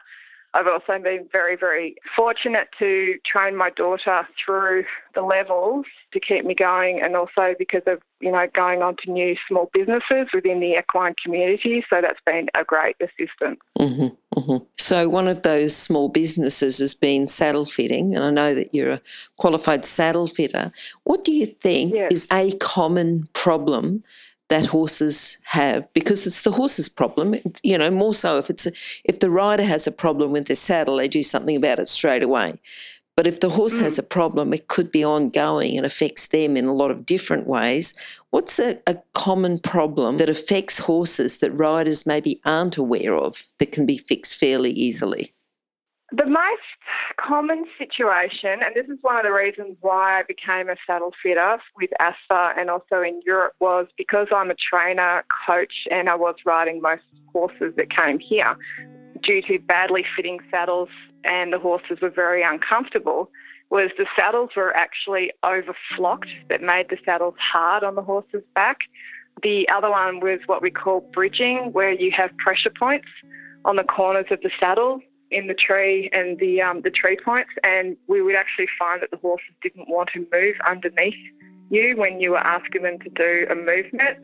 I've 0.57 0.67
also 0.67 0.99
been 1.03 1.29
very, 1.31 1.55
very 1.55 1.97
fortunate 2.17 2.69
to 2.79 3.17
train 3.27 3.57
my 3.57 3.69
daughter 3.69 4.27
through 4.43 4.85
the 5.15 5.21
levels 5.21 5.85
to 6.13 6.21
keep 6.21 6.47
me 6.47 6.55
going, 6.55 7.03
and 7.03 7.15
also 7.15 7.55
because 7.59 7.83
of 7.87 8.01
you 8.21 8.33
know 8.33 8.47
going 8.55 8.81
on 8.81 8.97
to 9.05 9.11
new 9.11 9.37
small 9.47 9.69
businesses 9.75 10.29
within 10.33 10.61
the 10.61 10.79
equine 10.79 11.15
community. 11.23 11.85
So 11.91 12.01
that's 12.01 12.21
been 12.25 12.49
a 12.55 12.65
great 12.65 12.97
assistance. 13.01 13.61
Mm-hmm, 13.79 14.39
mm-hmm. 14.39 14.65
So 14.79 15.11
one 15.11 15.29
of 15.29 15.43
those 15.43 15.77
small 15.77 16.09
businesses 16.09 16.79
has 16.79 16.95
been 16.95 17.29
saddle 17.29 17.67
fitting, 17.67 18.15
and 18.15 18.25
I 18.25 18.31
know 18.31 18.55
that 18.55 18.73
you're 18.73 18.93
a 18.93 19.03
qualified 19.37 19.85
saddle 19.85 20.27
fitter. 20.27 20.73
What 21.05 21.23
do 21.23 21.35
you 21.35 21.45
think 21.47 21.95
yes. 21.95 22.13
is 22.13 22.29
a 22.33 22.53
common 22.57 23.25
problem? 23.35 24.05
That 24.49 24.67
horses 24.67 25.39
have 25.45 25.93
because 25.93 26.27
it's 26.27 26.43
the 26.43 26.53
horse's 26.53 26.89
problem. 26.89 27.35
You 27.63 27.79
know 27.79 27.91
more 27.91 28.15
so 28.15 28.39
if 28.39 28.51
it's 28.51 28.67
a, 28.67 28.73
if 29.05 29.21
the 29.21 29.31
rider 29.31 29.65
has 29.65 29.87
a 29.87 29.93
problem 29.93 30.33
with 30.33 30.47
the 30.47 30.55
saddle 30.55 30.97
they 30.97 31.09
do 31.09 31.23
something 31.23 31.57
about 31.57 31.79
it 31.79 31.89
straight 31.89 32.23
away. 32.23 32.61
But 33.17 33.27
if 33.27 33.41
the 33.41 33.49
horse 33.49 33.79
mm. 33.79 33.83
has 33.83 33.99
a 33.99 34.03
problem 34.03 34.53
it 34.53 34.69
could 34.69 34.93
be 34.93 35.05
ongoing 35.05 35.77
and 35.77 35.87
affects 35.87 36.29
them 36.29 36.57
in 36.57 36.67
a 36.67 36.75
lot 36.75 36.91
of 36.91 37.07
different 37.07 37.47
ways. 37.47 37.95
What's 38.31 38.59
a, 38.59 38.79
a 38.87 38.97
common 39.15 39.59
problem 39.59 40.19
that 40.19 40.29
affects 40.29 40.79
horses 40.79 41.39
that 41.39 41.53
riders 41.53 42.07
maybe 42.07 42.41
aren't 42.45 42.77
aware 42.77 43.15
of 43.15 43.45
that 43.59 43.73
can 43.73 43.87
be 43.87 43.97
fixed 43.97 44.37
fairly 44.37 44.71
easily 44.71 45.33
the 46.13 46.27
most 46.27 46.63
common 47.17 47.65
situation, 47.79 48.61
and 48.63 48.75
this 48.75 48.87
is 48.87 48.99
one 49.03 49.17
of 49.17 49.25
the 49.25 49.33
reasons 49.33 49.77
why 49.81 50.21
I 50.21 50.23
became 50.23 50.69
a 50.69 50.77
saddle 50.87 51.13
fitter 51.21 51.59
with 51.77 51.91
ASFA 52.01 52.57
and 52.57 52.71
also 52.71 53.03
in 53.03 53.21
Europe, 53.27 53.55
was 53.59 53.89
because 53.99 54.29
I'm 54.31 54.51
a 54.51 54.55
trainer, 54.55 55.25
coach, 55.47 55.89
and 55.91 56.09
I 56.09 56.15
was 56.15 56.37
riding 56.45 56.81
most 56.81 57.03
horses 57.33 57.75
that 57.77 57.91
came 57.91 58.21
here. 58.21 58.57
Due 59.23 59.43
to 59.43 59.59
badly 59.59 60.05
fitting 60.15 60.39
saddles 60.51 60.91
and 61.25 61.53
the 61.53 61.59
horses 61.59 62.01
were 62.01 62.11
very 62.11 62.43
uncomfortable, 62.43 63.31
was 63.71 63.91
the 63.99 64.07
saddles 64.15 64.51
were 64.55 64.77
actually 64.77 65.33
overflocked 65.45 66.31
that 66.49 66.63
made 66.63 66.89
the 66.89 66.99
saddles 67.05 67.35
hard 67.41 67.83
on 67.83 67.97
the 67.97 68.03
horse's 68.03 68.45
back. 68.55 68.83
The 69.43 69.69
other 69.69 69.91
one 69.91 70.21
was 70.21 70.39
what 70.47 70.63
we 70.63 70.71
call 70.71 71.01
bridging, 71.13 71.73
where 71.73 71.91
you 71.91 72.13
have 72.13 72.37
pressure 72.37 72.71
points 72.71 73.09
on 73.65 73.75
the 73.75 73.83
corners 73.83 74.27
of 74.31 74.41
the 74.43 74.51
saddle 74.61 75.01
in 75.37 75.47
the 75.47 75.55
tree 75.55 76.09
and 76.13 76.39
the 76.39 76.63
um, 76.63 76.81
the 76.83 76.91
tree 76.91 77.19
points, 77.23 77.51
and 77.63 77.97
we 78.09 78.23
would 78.23 78.35
actually 78.35 78.69
find 78.79 79.03
that 79.03 79.11
the 79.11 79.19
horses 79.19 79.55
didn't 79.63 79.89
want 79.89 80.09
to 80.15 80.27
move 80.33 80.57
underneath 80.67 81.15
you 81.71 81.97
when 81.97 82.21
you 82.21 82.31
were 82.31 82.39
asking 82.39 82.83
them 82.83 82.99
to 83.01 83.11
do 83.11 83.47
a 83.51 83.55
movement. 83.55 84.19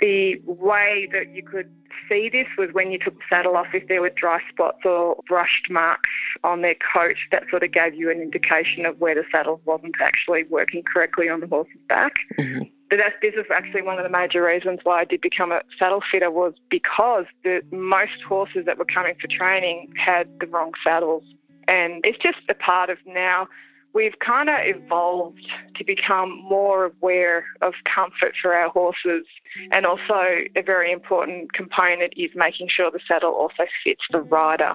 The 0.00 0.40
way 0.46 1.08
that 1.12 1.34
you 1.34 1.42
could 1.42 1.70
see 2.08 2.28
this 2.28 2.46
was 2.56 2.70
when 2.72 2.92
you 2.92 2.98
took 2.98 3.14
the 3.14 3.24
saddle 3.28 3.56
off, 3.56 3.66
if 3.74 3.88
there 3.88 4.00
were 4.00 4.10
dry 4.10 4.40
spots 4.48 4.78
or 4.84 5.22
brushed 5.26 5.68
marks 5.70 6.08
on 6.44 6.62
their 6.62 6.76
coat, 6.76 7.16
that 7.32 7.44
sort 7.50 7.64
of 7.64 7.72
gave 7.72 7.94
you 7.94 8.10
an 8.10 8.22
indication 8.22 8.86
of 8.86 8.98
where 9.00 9.14
the 9.14 9.24
saddle 9.30 9.60
wasn't 9.64 9.96
actually 10.00 10.44
working 10.44 10.82
correctly 10.82 11.28
on 11.28 11.40
the 11.40 11.48
horse's 11.48 11.82
back. 11.88 12.14
Mm-hmm. 12.38 12.62
This 12.90 13.34
is 13.34 13.46
actually 13.54 13.82
one 13.82 13.98
of 13.98 14.04
the 14.04 14.10
major 14.10 14.42
reasons 14.42 14.80
why 14.82 15.00
I 15.00 15.04
did 15.04 15.20
become 15.20 15.52
a 15.52 15.60
saddle 15.78 16.02
fitter 16.10 16.30
was 16.30 16.54
because 16.70 17.26
the 17.44 17.60
most 17.70 18.22
horses 18.26 18.64
that 18.64 18.78
were 18.78 18.86
coming 18.86 19.14
for 19.20 19.28
training 19.28 19.92
had 19.96 20.28
the 20.40 20.46
wrong 20.46 20.72
saddles. 20.82 21.24
And 21.66 22.00
it's 22.04 22.18
just 22.18 22.38
a 22.48 22.54
part 22.54 22.88
of 22.88 22.96
now 23.06 23.46
we've 23.94 24.18
kind 24.20 24.48
of 24.48 24.56
evolved 24.60 25.46
to 25.76 25.84
become 25.84 26.30
more 26.42 26.86
aware 26.86 27.44
of 27.62 27.74
comfort 27.84 28.34
for 28.40 28.54
our 28.54 28.68
horses. 28.70 29.26
And 29.70 29.86
also, 29.86 30.44
a 30.56 30.62
very 30.64 30.92
important 30.92 31.52
component 31.52 32.14
is 32.16 32.30
making 32.34 32.68
sure 32.68 32.90
the 32.90 33.00
saddle 33.06 33.32
also 33.32 33.64
fits 33.84 34.02
the 34.10 34.20
rider. 34.20 34.74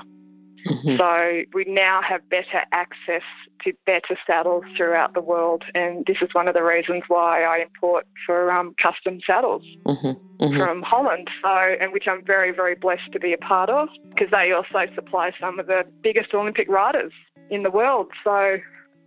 Mm-hmm. 0.66 0.98
So 0.98 1.44
we 1.54 1.66
now 1.66 2.02
have 2.02 2.28
better 2.30 2.64
access 2.72 3.22
to 3.64 3.74
better 3.86 4.18
saddles 4.26 4.64
throughout 4.76 5.14
the 5.14 5.22
world, 5.22 5.64
and 5.76 6.06
this 6.06 6.18
is 6.22 6.34
one 6.34 6.48
of 6.48 6.54
the 6.54 6.64
reasons 6.64 7.04
why 7.08 7.44
I 7.44 7.60
import 7.60 8.06
for 8.26 8.52
um, 8.52 8.76
custom 8.82 9.20
saddles 9.26 9.64
mm-hmm. 9.86 10.44
Mm-hmm. 10.44 10.58
from 10.58 10.82
Holland. 10.82 11.30
So, 11.42 11.50
and 11.50 11.94
which 11.94 12.08
I'm 12.08 12.26
very, 12.26 12.52
very 12.52 12.76
blessed 12.76 13.12
to 13.14 13.20
be 13.20 13.32
a 13.34 13.38
part 13.38 13.70
of, 13.70 13.88
because 14.10 14.30
they 14.32 14.52
also 14.52 14.86
supply 14.96 15.32
some 15.40 15.60
of 15.60 15.68
the 15.68 15.86
biggest 16.02 16.34
Olympic 16.34 16.68
riders 16.70 17.14
in 17.50 17.64
the 17.64 17.72
world. 17.72 18.12
So, 18.24 18.58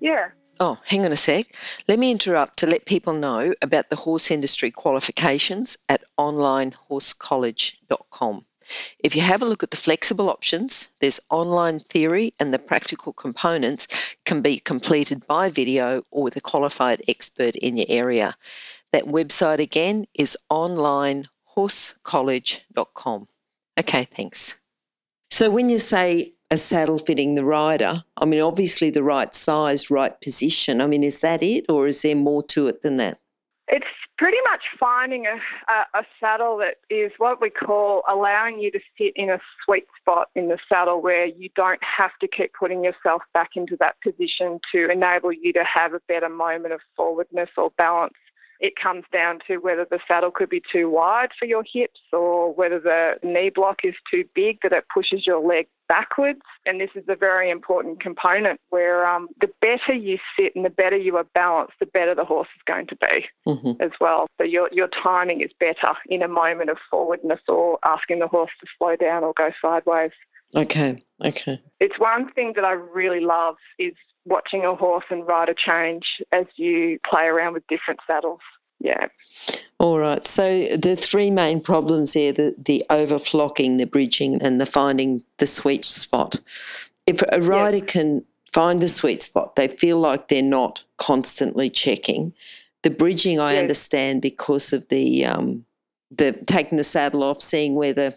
yeah. 0.01 0.29
Oh, 0.59 0.79
hang 0.87 1.05
on 1.05 1.13
a 1.13 1.19
sec. 1.19 1.55
Let 1.87 1.99
me 1.99 2.11
interrupt 2.11 2.57
to 2.59 2.67
let 2.67 2.87
people 2.87 3.13
know 3.13 3.53
about 3.61 3.91
the 3.91 3.97
horse 3.97 4.31
industry 4.31 4.71
qualifications 4.71 5.77
at 5.89 6.03
onlinehorsecollege.com. 6.19 8.47
If 8.99 9.15
you 9.15 9.23
have 9.23 9.43
a 9.43 9.47
look 9.47 9.63
at 9.63 9.71
the 9.71 9.77
flexible 9.77 10.29
options, 10.29 10.89
there's 11.01 11.21
online 11.31 11.79
theory 11.81 12.35
and 12.41 12.53
the 12.53 12.59
practical 12.59 13.13
components 13.13 13.87
can 14.25 14.43
be 14.43 14.59
completed 14.59 15.25
by 15.27 15.51
video 15.51 16.03
or 16.11 16.25
with 16.25 16.35
a 16.37 16.41
qualified 16.41 17.03
expert 17.09 17.55
in 17.57 17.77
your 17.77 17.87
area. 17.89 18.35
That 18.93 19.05
website 19.05 19.59
again 19.59 20.07
is 20.15 20.37
onlinehorsecollege.com. 20.51 23.29
Okay, 23.79 24.05
thanks. 24.05 24.55
So 25.31 25.51
when 25.51 25.69
you 25.69 25.79
say 25.79 26.33
a 26.51 26.57
saddle 26.57 26.99
fitting 26.99 27.35
the 27.35 27.45
rider, 27.45 28.05
I 28.17 28.25
mean, 28.25 28.41
obviously 28.41 28.89
the 28.91 29.03
right 29.03 29.35
size, 29.35 29.91
right 29.91 30.19
position. 30.21 30.81
I 30.81 30.87
mean, 30.87 31.05
is 31.05 31.21
that 31.21 31.43
it 31.43 31.67
or 31.69 31.89
is 31.89 32.01
there 32.03 32.17
more 32.17 32.43
to 32.45 32.69
it 32.69 32.81
than 32.83 32.97
that? 32.99 33.19
Pretty 34.19 34.39
much 34.51 34.63
finding 34.81 35.27
a, 35.27 35.35
a, 35.71 36.01
a, 36.01 36.05
saddle 36.19 36.57
that 36.57 36.77
is 36.89 37.13
what 37.19 37.39
we 37.39 37.51
call 37.51 38.03
allowing 38.09 38.59
you 38.59 38.71
to 38.71 38.81
sit 38.97 39.13
in 39.15 39.29
a 39.29 39.39
sweet 39.63 39.85
spot 40.01 40.31
in 40.35 40.49
the 40.49 40.57
saddle 40.71 41.03
where 41.03 41.27
you 41.27 41.51
don't 41.55 41.83
have 41.83 42.13
to 42.23 42.29
keep 42.29 42.53
putting 42.59 42.83
yourself 42.83 43.23
back 43.35 43.51
into 43.57 43.77
that 43.79 43.97
position 44.01 44.59
to 44.73 44.91
enable 44.91 45.33
you 45.33 45.53
to 45.53 45.65
have 45.65 45.93
a 45.93 46.01
better 46.09 46.31
moment 46.31 46.73
of 46.73 46.81
forwardness 46.97 47.51
or 47.59 47.71
balance. 47.77 48.15
It 48.61 48.75
comes 48.77 49.05
down 49.13 49.41
to 49.47 49.59
whether 49.59 49.87
the 49.89 50.01
saddle 50.07 50.31
could 50.31 50.49
be 50.49 50.63
too 50.73 50.89
wide 50.91 51.31
for 51.39 51.47
your 51.47 51.65
hips 51.71 52.01
or 52.13 52.53
whether 52.55 52.81
the 52.81 53.19
knee 53.23 53.51
block 53.51 53.85
is 53.85 53.95
too 54.11 54.25
big 54.35 54.61
that 54.63 54.73
it 54.73 54.87
pushes 54.93 55.27
your 55.27 55.41
leg 55.41 55.69
backwards. 55.89 56.41
And 56.65 56.81
this 56.81 56.91
is 56.95 57.05
a 57.09 57.17
very 57.17 57.51
important 57.51 58.01
component 58.01 58.61
where 58.71 59.07
um, 59.07 59.29
the 59.41 59.51
better 59.61 59.95
you 59.95 60.19
sit 60.39 60.55
and 60.57 60.65
the 60.65 60.71
better 60.71 60.97
you 60.97 61.17
are 61.17 61.27
balanced, 61.35 61.75
the 61.81 61.87
better 61.87 62.15
the 62.15 62.25
horse 62.25 62.49
is 62.57 62.63
going 62.67 62.87
to 62.89 62.97
be 62.97 63.27
mm-hmm. 63.47 63.81
as 63.81 63.93
well. 64.01 64.27
So 64.39 64.45
your, 64.45 64.69
your 64.73 64.89
timing 64.89 65.43
is 65.43 65.51
better 65.59 65.95
in 66.07 66.23
a 66.23 66.29
moment 66.29 66.71
of 66.71 66.79
forwardness 66.91 67.41
or 67.49 67.79
asking 67.85 68.21
the 68.21 68.29
horse 68.29 68.51
to 68.61 68.67
slow 68.79 68.97
down 68.97 69.25
or 69.25 69.33
go 69.35 69.51
sideways. 69.63 70.13
Okay, 70.55 71.03
okay. 71.25 71.61
It's 71.81 71.99
one 71.99 72.33
thing 72.33 72.53
that 72.57 72.65
I 72.65 72.73
really 72.73 73.21
love 73.21 73.57
is 73.79 73.95
watching 74.25 74.65
a 74.65 74.75
horse 74.75 75.05
and 75.11 75.27
rider 75.27 75.55
change 75.55 76.05
as 76.33 76.47
you 76.57 76.99
play 77.09 77.25
around 77.25 77.55
with 77.55 77.67
different 77.69 78.01
saddles. 78.07 78.41
Yeah. 78.81 79.07
All 79.79 79.99
right. 79.99 80.25
So 80.25 80.77
the 80.77 80.97
three 80.97 81.31
main 81.31 81.61
problems 81.61 82.13
here 82.13 82.33
the, 82.33 82.55
the 82.59 82.85
overflocking, 82.91 83.79
the 83.79 83.87
bridging, 83.87 84.41
and 84.43 84.61
the 84.61 84.67
finding 84.67 85.23
the 85.39 85.47
sweet 85.47 85.85
spot. 85.85 86.41
If 87.07 87.23
a 87.33 87.41
rider 87.41 87.79
yes. 87.79 87.87
can 87.87 88.25
find 88.53 88.81
the 88.81 88.89
sweet 88.89 89.23
spot, 89.23 89.57
they 89.57 89.69
feel 89.69 89.99
like 89.99 90.29
they're 90.29 90.43
not 90.43 90.85
constantly 90.99 91.71
checking. 91.71 92.35
The 92.83 92.91
bridging, 92.91 93.39
I 93.39 93.55
yes. 93.55 93.63
understand, 93.63 94.23
because 94.23 94.73
of 94.73 94.89
the 94.89 95.25
um, 95.25 95.65
the 96.11 96.33
taking 96.33 96.79
the 96.79 96.85
saddle 96.85 97.23
off, 97.23 97.41
seeing 97.41 97.75
where 97.75 97.93
the 97.93 98.17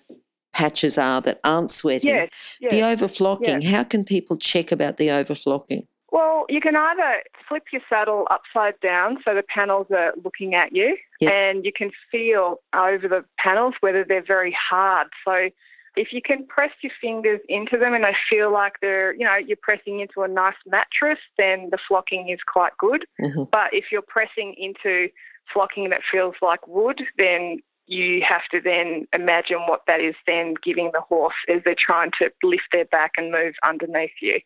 patches 0.53 0.97
are 0.97 1.21
that 1.21 1.39
aren't 1.43 1.71
sweating. 1.71 2.09
Yes, 2.09 2.57
yes, 2.59 2.71
the 2.71 2.79
overflocking, 2.79 3.63
yes. 3.63 3.71
how 3.71 3.83
can 3.83 4.03
people 4.03 4.37
check 4.37 4.71
about 4.71 4.97
the 4.97 5.07
overflocking? 5.07 5.85
Well, 6.11 6.45
you 6.49 6.59
can 6.59 6.75
either 6.75 7.21
flip 7.47 7.63
your 7.71 7.81
saddle 7.87 8.27
upside 8.31 8.79
down 8.79 9.19
so 9.23 9.35
the 9.35 9.43
panels 9.43 9.87
are 9.91 10.13
looking 10.23 10.55
at 10.55 10.75
you 10.75 10.97
yep. 11.21 11.31
and 11.31 11.65
you 11.65 11.71
can 11.71 11.91
feel 12.11 12.61
over 12.73 13.07
the 13.07 13.23
panels 13.37 13.75
whether 13.81 14.03
they're 14.03 14.23
very 14.25 14.55
hard. 14.69 15.07
So 15.23 15.49
if 15.95 16.11
you 16.11 16.21
can 16.21 16.45
press 16.47 16.71
your 16.81 16.93
fingers 16.99 17.41
into 17.47 17.77
them 17.77 17.93
and 17.93 18.03
they 18.03 18.15
feel 18.29 18.51
like 18.51 18.73
they're, 18.81 19.13
you 19.13 19.25
know, 19.25 19.35
you're 19.35 19.57
pressing 19.61 19.99
into 19.99 20.21
a 20.21 20.27
nice 20.27 20.55
mattress, 20.65 21.19
then 21.37 21.69
the 21.71 21.77
flocking 21.87 22.29
is 22.29 22.39
quite 22.47 22.75
good. 22.77 23.05
Mm-hmm. 23.21 23.43
But 23.51 23.73
if 23.73 23.85
you're 23.91 24.01
pressing 24.01 24.55
into 24.57 25.09
flocking 25.51 25.89
that 25.89 26.01
feels 26.11 26.35
like 26.41 26.67
wood, 26.67 27.01
then 27.17 27.59
you 27.89 28.21
have 28.21 28.43
to 28.51 28.61
then 28.61 29.07
imagine 29.13 29.57
what 29.67 29.81
that 29.87 29.99
is 29.99 30.15
then 30.27 30.53
giving 30.63 30.91
the 30.93 31.01
horse 31.01 31.33
as 31.49 31.61
they're 31.65 31.75
trying 31.75 32.11
to 32.19 32.31
lift 32.43 32.67
their 32.71 32.85
back 32.85 33.13
and 33.17 33.31
move 33.31 33.55
underneath 33.63 34.11
you. 34.21 34.39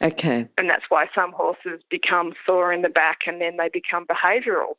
Okay. 0.00 0.48
And 0.56 0.70
that's 0.70 0.84
why 0.88 1.08
some 1.14 1.32
horses 1.32 1.82
become 1.90 2.32
sore 2.46 2.72
in 2.72 2.82
the 2.82 2.88
back 2.88 3.22
and 3.26 3.40
then 3.40 3.56
they 3.56 3.68
become 3.68 4.06
behavioural. 4.06 4.74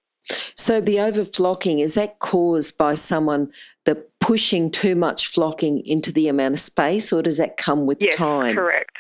So 0.56 0.80
the 0.80 0.96
overflocking, 0.96 1.84
is 1.84 1.96
that 1.96 2.20
caused 2.20 2.78
by 2.78 2.94
someone 2.94 3.52
that 3.84 4.08
pushing 4.22 4.72
too 4.72 4.96
much 4.96 5.28
flocking 5.28 5.86
into 5.86 6.14
the 6.14 6.30
amount 6.30 6.54
of 6.54 6.60
space 6.62 7.12
or 7.12 7.22
does 7.22 7.38
that 7.38 7.58
come 7.58 7.86
with 7.86 7.98
yes, 8.00 8.16
time? 8.16 8.56
correct. 8.56 8.96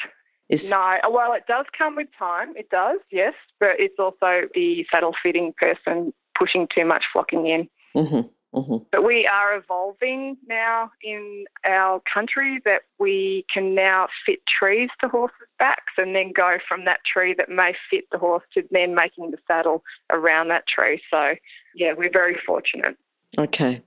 Is... 0.49 0.69
No, 0.69 0.99
well, 1.09 1.31
it 1.31 1.45
does 1.47 1.65
come 1.75 1.95
with 1.95 2.09
time. 2.19 2.53
It 2.57 2.69
does, 2.69 2.99
yes, 3.11 3.33
but 3.61 3.79
it's 3.79 3.95
also 3.97 4.49
the 4.53 4.85
saddle 4.91 5.15
fitting 5.23 5.53
person 5.57 6.13
pushing 6.37 6.67
too 6.75 6.83
much 6.83 7.05
flocking 7.13 7.47
in. 7.47 7.69
Mm-hmm. 7.95 8.27
Mm-hmm. 8.53 8.85
But 8.91 9.03
we 9.03 9.25
are 9.25 9.55
evolving 9.55 10.37
now 10.47 10.91
in 11.01 11.45
our 11.65 12.01
country 12.01 12.61
that 12.65 12.83
we 12.99 13.45
can 13.51 13.73
now 13.73 14.07
fit 14.25 14.45
trees 14.45 14.89
to 15.01 15.07
horses' 15.07 15.35
backs 15.57 15.93
and 15.97 16.15
then 16.15 16.31
go 16.31 16.57
from 16.67 16.85
that 16.85 17.03
tree 17.03 17.33
that 17.33 17.49
may 17.49 17.73
fit 17.89 18.05
the 18.11 18.19
horse 18.19 18.43
to 18.53 18.63
then 18.69 18.93
making 18.93 19.31
the 19.31 19.39
saddle 19.47 19.83
around 20.11 20.49
that 20.49 20.67
tree. 20.67 21.01
So, 21.09 21.35
yeah, 21.73 21.93
we're 21.93 22.11
very 22.11 22.37
fortunate. 22.45 22.95
Okay. 23.37 23.81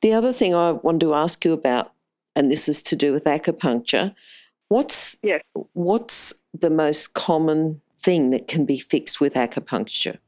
The 0.00 0.12
other 0.12 0.32
thing 0.32 0.54
I 0.54 0.72
wanted 0.72 1.00
to 1.00 1.14
ask 1.14 1.44
you 1.44 1.52
about, 1.52 1.92
and 2.34 2.50
this 2.50 2.68
is 2.68 2.80
to 2.82 2.96
do 2.96 3.12
with 3.12 3.24
acupuncture, 3.24 4.14
what's 4.68 5.18
yes. 5.22 5.42
what's 5.72 6.32
the 6.54 6.70
most 6.70 7.14
common 7.14 7.82
thing 7.98 8.30
that 8.30 8.46
can 8.46 8.64
be 8.64 8.78
fixed 8.78 9.20
with 9.20 9.34
acupuncture? 9.34 10.18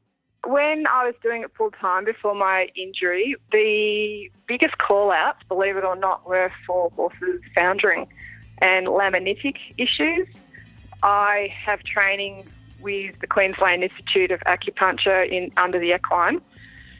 When 0.45 0.87
I 0.87 1.05
was 1.05 1.13
doing 1.21 1.43
it 1.43 1.51
full 1.55 1.71
time 1.71 2.03
before 2.03 2.33
my 2.33 2.69
injury, 2.75 3.35
the 3.51 4.31
biggest 4.47 4.77
call 4.79 5.11
outs, 5.11 5.43
believe 5.47 5.77
it 5.77 5.83
or 5.83 5.95
not, 5.95 6.27
were 6.27 6.51
for 6.65 6.89
horses 6.95 7.41
foundering 7.53 8.07
and 8.57 8.87
laminitic 8.87 9.57
issues. 9.77 10.27
I 11.03 11.53
have 11.63 11.83
training 11.83 12.47
with 12.81 13.19
the 13.19 13.27
Queensland 13.27 13.83
Institute 13.83 14.31
of 14.31 14.39
Acupuncture 14.41 15.29
in 15.29 15.51
under 15.57 15.79
the 15.79 15.93
equine, 15.93 16.41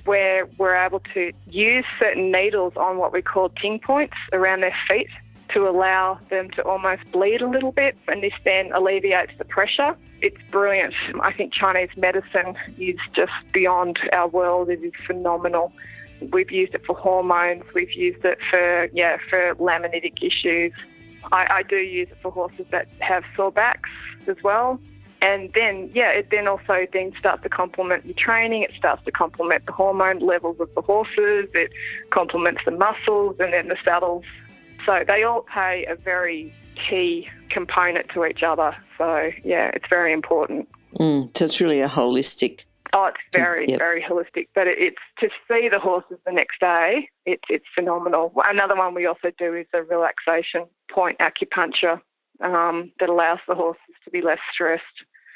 where 0.06 0.48
we're 0.60 0.76
able 0.76 1.02
to 1.14 1.32
use 1.50 1.86
certain 2.00 2.32
needles 2.32 2.74
on 2.76 2.98
what 2.98 3.12
we 3.12 3.24
call 3.24 3.50
ting 3.50 3.80
points 3.80 4.18
around 4.34 4.62
their 4.62 4.76
feet 4.88 5.10
to 5.54 5.68
allow 5.68 6.20
them 6.30 6.50
to 6.52 6.62
almost 6.64 7.04
bleed 7.12 7.42
a 7.42 7.48
little 7.48 7.72
bit, 7.72 7.98
and 8.08 8.24
this 8.24 8.34
then 8.44 8.72
alleviates 8.72 9.34
the 9.38 9.46
pressure. 9.46 9.96
It's 10.22 10.38
brilliant. 10.52 10.94
I 11.22 11.34
think 11.34 11.54
Chinese 11.54 11.90
medicine 11.98 12.56
is 12.78 12.98
just 13.14 13.32
beyond 13.54 14.00
our 14.14 14.28
world. 14.28 14.70
It 14.70 14.84
is 14.84 14.94
phenomenal. 15.06 15.74
We've 16.32 16.52
used 16.52 16.76
it 16.76 16.86
for 16.86 16.96
hormones. 16.96 17.64
We've 17.74 17.92
used 17.94 18.24
it 18.24 18.38
for 18.50 18.90
yeah 18.94 19.18
for 19.30 19.56
laminitic 19.56 20.22
issues. 20.22 20.74
I, 21.32 21.48
I 21.50 21.64
do 21.64 21.78
use 21.78 22.10
it 22.12 22.18
for 22.22 22.32
horses 22.32 22.66
that 22.72 22.88
have 23.00 23.24
sore 23.36 23.52
backs 23.52 23.90
as 24.28 24.38
well. 24.44 24.80
And 25.22 25.54
then, 25.54 25.92
yeah, 25.94 26.10
it 26.10 26.30
then 26.32 26.48
also 26.48 26.88
then 26.92 27.14
starts 27.20 27.44
to 27.44 27.50
complement 27.50 28.06
your 28.06 28.16
training. 28.16 28.64
It 28.64 28.72
starts 28.76 29.06
to 29.06 29.12
complement 29.12 29.68
the 29.68 29.72
hormone 29.72 30.20
levels 30.20 30.60
of 30.60 30.74
the 30.74 30.82
horses. 30.82 31.48
It 31.54 31.72
complements 32.10 32.62
the 32.66 32.72
muscles 32.72 33.36
and 33.40 33.54
then 33.54 33.68
the 33.68 33.78
saddles 33.86 34.26
so 34.86 35.04
they 35.08 35.24
all 35.24 35.42
play 35.42 35.86
a 35.90 35.96
very 35.96 36.54
key 36.90 37.28
component 37.50 38.10
to 38.10 38.26
each 38.26 38.44
other. 38.44 38.76
So, 38.98 39.32
yeah, 39.44 39.72
it's 39.74 39.88
very 39.90 40.14
important. 40.14 40.68
Mm, 41.00 41.36
so 41.36 41.46
it's 41.46 41.62
really 41.62 41.82
a 41.82 41.88
holistic. 41.88 42.66
Oh, 42.94 43.06
it's 43.06 43.18
very, 43.34 43.68
yep. 43.68 43.80
very 43.80 44.02
holistic. 44.02 44.48
But 44.54 44.68
it's 44.68 44.98
to 45.20 45.30
see 45.48 45.70
the 45.70 45.80
horses 45.80 46.18
the 46.26 46.34
next 46.34 46.60
day, 46.60 47.10
it's, 47.26 47.44
it's 47.50 47.66
phenomenal. 47.74 48.34
Another 48.46 48.76
one 48.76 48.94
we 48.94 49.06
also 49.06 49.32
do 49.38 49.56
is 49.56 49.68
a 49.74 49.84
relaxation 49.84 50.66
point 50.90 51.18
acupuncture 51.20 52.02
um, 52.42 52.92
that 53.00 53.10
allows 53.10 53.40
the 53.48 53.56
horses 53.56 53.96
to 54.04 54.12
be 54.12 54.22
less 54.22 54.40
stressed. 54.54 54.84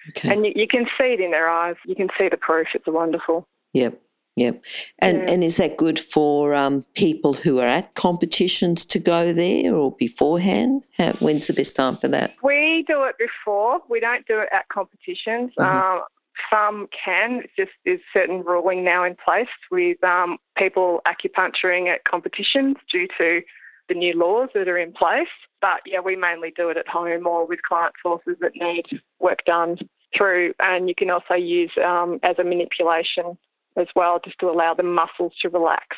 Okay. 0.10 0.34
And 0.34 0.46
you, 0.46 0.54
you 0.56 0.68
can 0.68 0.86
see 0.98 1.14
it 1.14 1.22
in 1.22 1.32
their 1.32 1.50
eyes. 1.50 1.76
You 1.86 1.96
can 1.96 2.10
see 2.18 2.30
the 2.30 2.38
proof. 2.38 2.68
It's 2.74 2.88
wonderful. 2.88 3.48
Yep. 3.74 4.00
Yep. 4.36 4.66
And 5.00 5.20
yeah. 5.20 5.32
and 5.32 5.44
is 5.44 5.58
that 5.58 5.78
good 5.78 5.98
for 5.98 6.54
um, 6.54 6.84
people 6.94 7.34
who 7.34 7.60
are 7.60 7.68
at 7.68 7.94
competitions 7.96 8.86
to 8.86 9.00
go 9.00 9.32
there 9.32 9.74
or 9.74 9.96
beforehand? 9.96 10.84
How, 10.98 11.14
when's 11.14 11.48
the 11.48 11.54
best 11.54 11.76
time 11.76 11.96
for 11.96 12.10
that? 12.10 12.36
We 12.44 12.84
do 12.88 13.04
it 13.06 13.16
before. 13.18 13.80
We 13.90 14.02
don't 14.02 14.28
do 14.28 14.40
it 14.40 14.50
at 14.52 14.68
competitions. 14.68 15.52
Mm-hmm. 15.58 15.62
Um, 15.62 16.04
some 16.52 16.88
can. 16.92 17.44
It's 17.44 17.54
just 17.56 17.72
there's 17.86 18.02
certain 18.12 18.44
ruling 18.44 18.84
now 18.84 19.06
in 19.06 19.16
place 19.16 19.48
with 19.72 20.04
um, 20.04 20.38
people 20.58 21.02
acupuncturing 21.08 21.88
at 21.88 22.04
competitions 22.04 22.76
due 22.92 23.08
to 23.18 23.42
the 23.88 23.94
new 23.94 24.18
laws 24.18 24.50
that 24.54 24.68
are 24.68 24.78
in 24.78 24.92
place. 24.92 25.28
But 25.62 25.80
yeah, 25.86 26.02
we 26.02 26.18
mainly 26.18 26.52
do 26.56 26.70
it 26.70 26.78
at 26.78 26.90
home 26.90 27.26
or 27.26 27.48
with 27.48 27.62
client 27.62 27.94
sources 28.04 28.36
that 28.42 28.56
need 28.56 28.86
work 29.20 29.46
done 29.46 29.78
through. 30.14 30.54
And 30.60 30.90
you 30.90 30.96
can 30.96 31.10
also 31.10 31.36
use 31.36 31.72
um, 31.84 32.20
as 32.22 32.38
a 32.38 32.44
manipulation 32.44 33.38
as 33.78 33.88
well, 33.96 34.20
just 34.24 34.40
to 34.40 34.50
allow 34.50 34.74
the 34.74 34.84
muscles 34.84 35.34
to 35.42 35.50
relax. 35.50 35.98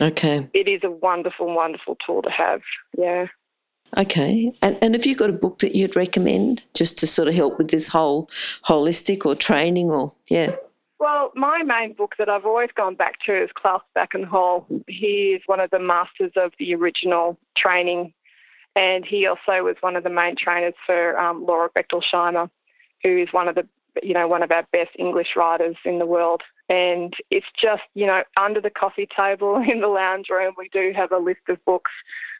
Okay. 0.00 0.48
It 0.54 0.68
is 0.68 0.80
a 0.84 0.90
wonderful, 0.90 1.52
wonderful 1.54 1.96
tool 2.04 2.22
to 2.22 2.30
have. 2.30 2.62
Yeah. 2.96 3.26
Okay. 3.96 4.52
And, 4.62 4.78
and 4.82 4.94
have 4.94 5.06
you 5.06 5.16
got 5.16 5.30
a 5.30 5.34
book 5.34 5.58
that 5.58 5.74
you'd 5.74 5.96
recommend 5.96 6.64
just 6.74 6.98
to 6.98 7.06
sort 7.06 7.28
of 7.28 7.34
help 7.34 7.58
with 7.58 7.70
this 7.70 7.88
whole 7.88 8.28
holistic 8.64 9.24
or 9.24 9.34
training 9.34 9.90
or, 9.90 10.12
yeah? 10.28 10.54
Well, 11.00 11.30
my 11.34 11.62
main 11.62 11.92
book 11.92 12.14
that 12.18 12.28
I've 12.28 12.44
always 12.44 12.70
gone 12.74 12.96
back 12.96 13.20
to 13.26 13.42
is 13.44 13.50
Klaus 13.54 13.82
Balkenhol. 13.96 14.66
He 14.88 15.32
is 15.36 15.42
one 15.46 15.60
of 15.60 15.70
the 15.70 15.78
masters 15.78 16.32
of 16.36 16.52
the 16.58 16.74
original 16.74 17.38
training, 17.56 18.12
and 18.74 19.04
he 19.04 19.26
also 19.26 19.62
was 19.62 19.76
one 19.80 19.94
of 19.94 20.02
the 20.02 20.10
main 20.10 20.34
trainers 20.34 20.74
for 20.84 21.18
um, 21.18 21.46
Laura 21.46 21.70
Bechtolsheimer, 21.70 22.50
who 23.04 23.16
is 23.16 23.28
one 23.32 23.46
of 23.46 23.54
the 23.54 23.66
you 24.02 24.14
know 24.14 24.28
one 24.28 24.42
of 24.42 24.50
our 24.50 24.66
best 24.72 24.90
English 24.98 25.36
writers 25.36 25.76
in 25.84 25.98
the 25.98 26.06
world. 26.06 26.42
And 26.70 27.14
it's 27.30 27.46
just, 27.58 27.82
you 27.94 28.06
know, 28.06 28.24
under 28.36 28.60
the 28.60 28.70
coffee 28.70 29.08
table 29.14 29.56
in 29.68 29.80
the 29.80 29.88
lounge 29.88 30.28
room, 30.30 30.54
we 30.58 30.68
do 30.68 30.92
have 30.94 31.12
a 31.12 31.18
list 31.18 31.40
of 31.48 31.64
books 31.64 31.92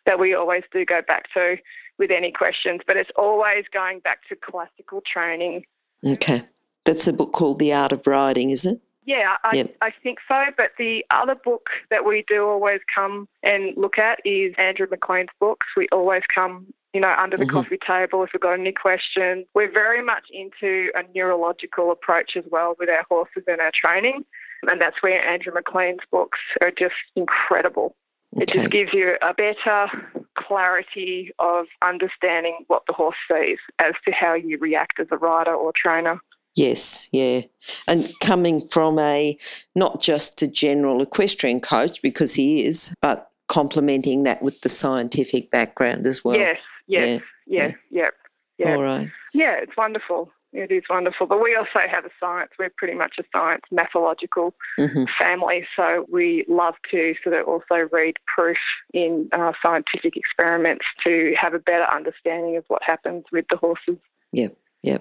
that 0.06 0.18
we 0.18 0.34
always 0.34 0.64
do 0.72 0.84
go 0.84 1.02
back 1.02 1.32
to 1.34 1.56
with 1.98 2.10
any 2.10 2.30
questions, 2.30 2.80
but 2.86 2.96
it's 2.96 3.10
always 3.16 3.64
going 3.72 4.00
back 4.00 4.20
to 4.28 4.36
classical 4.36 5.02
training. 5.10 5.64
Okay. 6.04 6.44
That's 6.84 7.06
a 7.08 7.12
book 7.12 7.32
called 7.32 7.58
The 7.58 7.72
Art 7.72 7.92
of 7.92 8.06
Riding, 8.06 8.50
is 8.50 8.64
it? 8.64 8.80
Yeah, 9.04 9.36
I, 9.42 9.56
yep. 9.56 9.76
I 9.80 9.90
think 10.02 10.18
so. 10.28 10.44
But 10.56 10.72
the 10.78 11.04
other 11.10 11.34
book 11.34 11.70
that 11.90 12.04
we 12.04 12.24
do 12.28 12.46
always 12.46 12.80
come 12.94 13.26
and 13.42 13.74
look 13.76 13.98
at 13.98 14.20
is 14.24 14.54
Andrew 14.58 14.86
McLean's 14.86 15.30
books. 15.40 15.66
We 15.76 15.88
always 15.90 16.22
come 16.32 16.66
you 16.94 17.00
know, 17.00 17.14
under 17.18 17.36
the 17.36 17.44
mm-hmm. 17.44 17.56
coffee 17.56 17.78
table 17.86 18.24
if 18.24 18.30
we've 18.32 18.40
got 18.40 18.58
any 18.58 18.72
questions. 18.72 19.46
We're 19.54 19.70
very 19.70 20.02
much 20.02 20.24
into 20.32 20.90
a 20.94 21.02
neurological 21.14 21.90
approach 21.90 22.36
as 22.36 22.44
well 22.50 22.76
with 22.78 22.88
our 22.88 23.04
horses 23.08 23.44
and 23.46 23.60
our 23.60 23.72
training. 23.74 24.24
And 24.68 24.80
that's 24.80 25.02
where 25.02 25.24
Andrew 25.24 25.52
McLean's 25.52 26.00
books 26.10 26.38
are 26.60 26.70
just 26.70 26.94
incredible. 27.14 27.94
Okay. 28.34 28.42
It 28.42 28.48
just 28.48 28.70
gives 28.70 28.92
you 28.92 29.16
a 29.22 29.32
better 29.34 29.88
clarity 30.36 31.30
of 31.38 31.66
understanding 31.82 32.64
what 32.66 32.82
the 32.86 32.92
horse 32.92 33.16
sees 33.30 33.58
as 33.78 33.94
to 34.04 34.12
how 34.12 34.34
you 34.34 34.58
react 34.58 35.00
as 35.00 35.06
a 35.10 35.16
rider 35.16 35.54
or 35.54 35.72
trainer. 35.74 36.20
Yes, 36.54 37.08
yeah. 37.12 37.42
And 37.86 38.10
coming 38.20 38.60
from 38.60 38.98
a 38.98 39.38
not 39.76 40.00
just 40.00 40.42
a 40.42 40.48
general 40.48 41.00
equestrian 41.00 41.60
coach, 41.60 42.02
because 42.02 42.34
he 42.34 42.64
is, 42.64 42.92
but 43.00 43.30
complementing 43.46 44.24
that 44.24 44.42
with 44.42 44.60
the 44.62 44.68
scientific 44.68 45.50
background 45.50 46.06
as 46.06 46.24
well. 46.24 46.36
Yes, 46.36 46.58
Yes. 46.58 46.58
Yeah. 46.88 47.18
Yeah. 47.46 47.72
Yeah. 47.90 48.10
yeah. 48.58 48.74
All 48.74 48.82
right. 48.82 49.08
Yeah, 49.32 49.54
it's 49.54 49.76
wonderful. 49.76 50.30
It 50.52 50.72
is 50.72 50.84
wonderful. 50.88 51.26
But 51.26 51.42
we 51.42 51.54
also 51.54 51.86
have 51.86 52.06
a 52.06 52.10
science. 52.18 52.50
We're 52.58 52.72
pretty 52.76 52.94
much 52.94 53.16
a 53.18 53.24
science 53.32 53.62
methodological 53.70 54.54
hmm 54.76 55.04
family, 55.18 55.66
so 55.76 56.06
we 56.10 56.44
love 56.48 56.74
to 56.90 57.14
sort 57.22 57.34
of 57.34 57.46
also 57.46 57.88
read 57.92 58.14
proof 58.26 58.58
in 58.94 59.28
uh, 59.32 59.52
scientific 59.60 60.16
experiments 60.16 60.84
to 61.04 61.34
have 61.36 61.54
a 61.54 61.58
better 61.58 61.84
understanding 61.84 62.56
of 62.56 62.64
what 62.68 62.82
happens 62.82 63.24
with 63.32 63.44
the 63.50 63.56
horses. 63.56 63.96
Yeah, 64.32 64.48
yeah. 64.82 64.98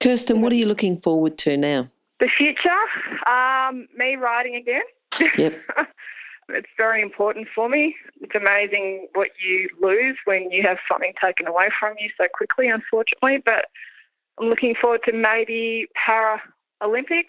Kirsten, 0.00 0.40
what 0.40 0.52
are 0.52 0.56
you 0.56 0.66
looking 0.66 0.96
forward 0.96 1.36
to 1.38 1.56
now? 1.56 1.90
The 2.20 2.28
future, 2.28 2.70
um, 3.26 3.88
me 3.96 4.16
riding 4.16 4.54
again. 4.54 4.82
Yep. 5.36 5.54
it's 6.48 6.68
very 6.76 7.02
important 7.02 7.48
for 7.54 7.68
me. 7.68 7.96
It's 8.20 8.34
amazing 8.34 9.08
what 9.14 9.30
you 9.40 9.68
lose 9.80 10.16
when 10.24 10.50
you 10.50 10.62
have 10.62 10.78
something 10.90 11.12
taken 11.20 11.46
away 11.46 11.68
from 11.78 11.94
you 11.98 12.10
so 12.16 12.26
quickly, 12.32 12.68
unfortunately. 12.68 13.42
But 13.44 13.66
I'm 14.38 14.48
looking 14.48 14.74
forward 14.74 15.02
to 15.04 15.12
maybe 15.12 15.86
Paralympics. 15.96 17.26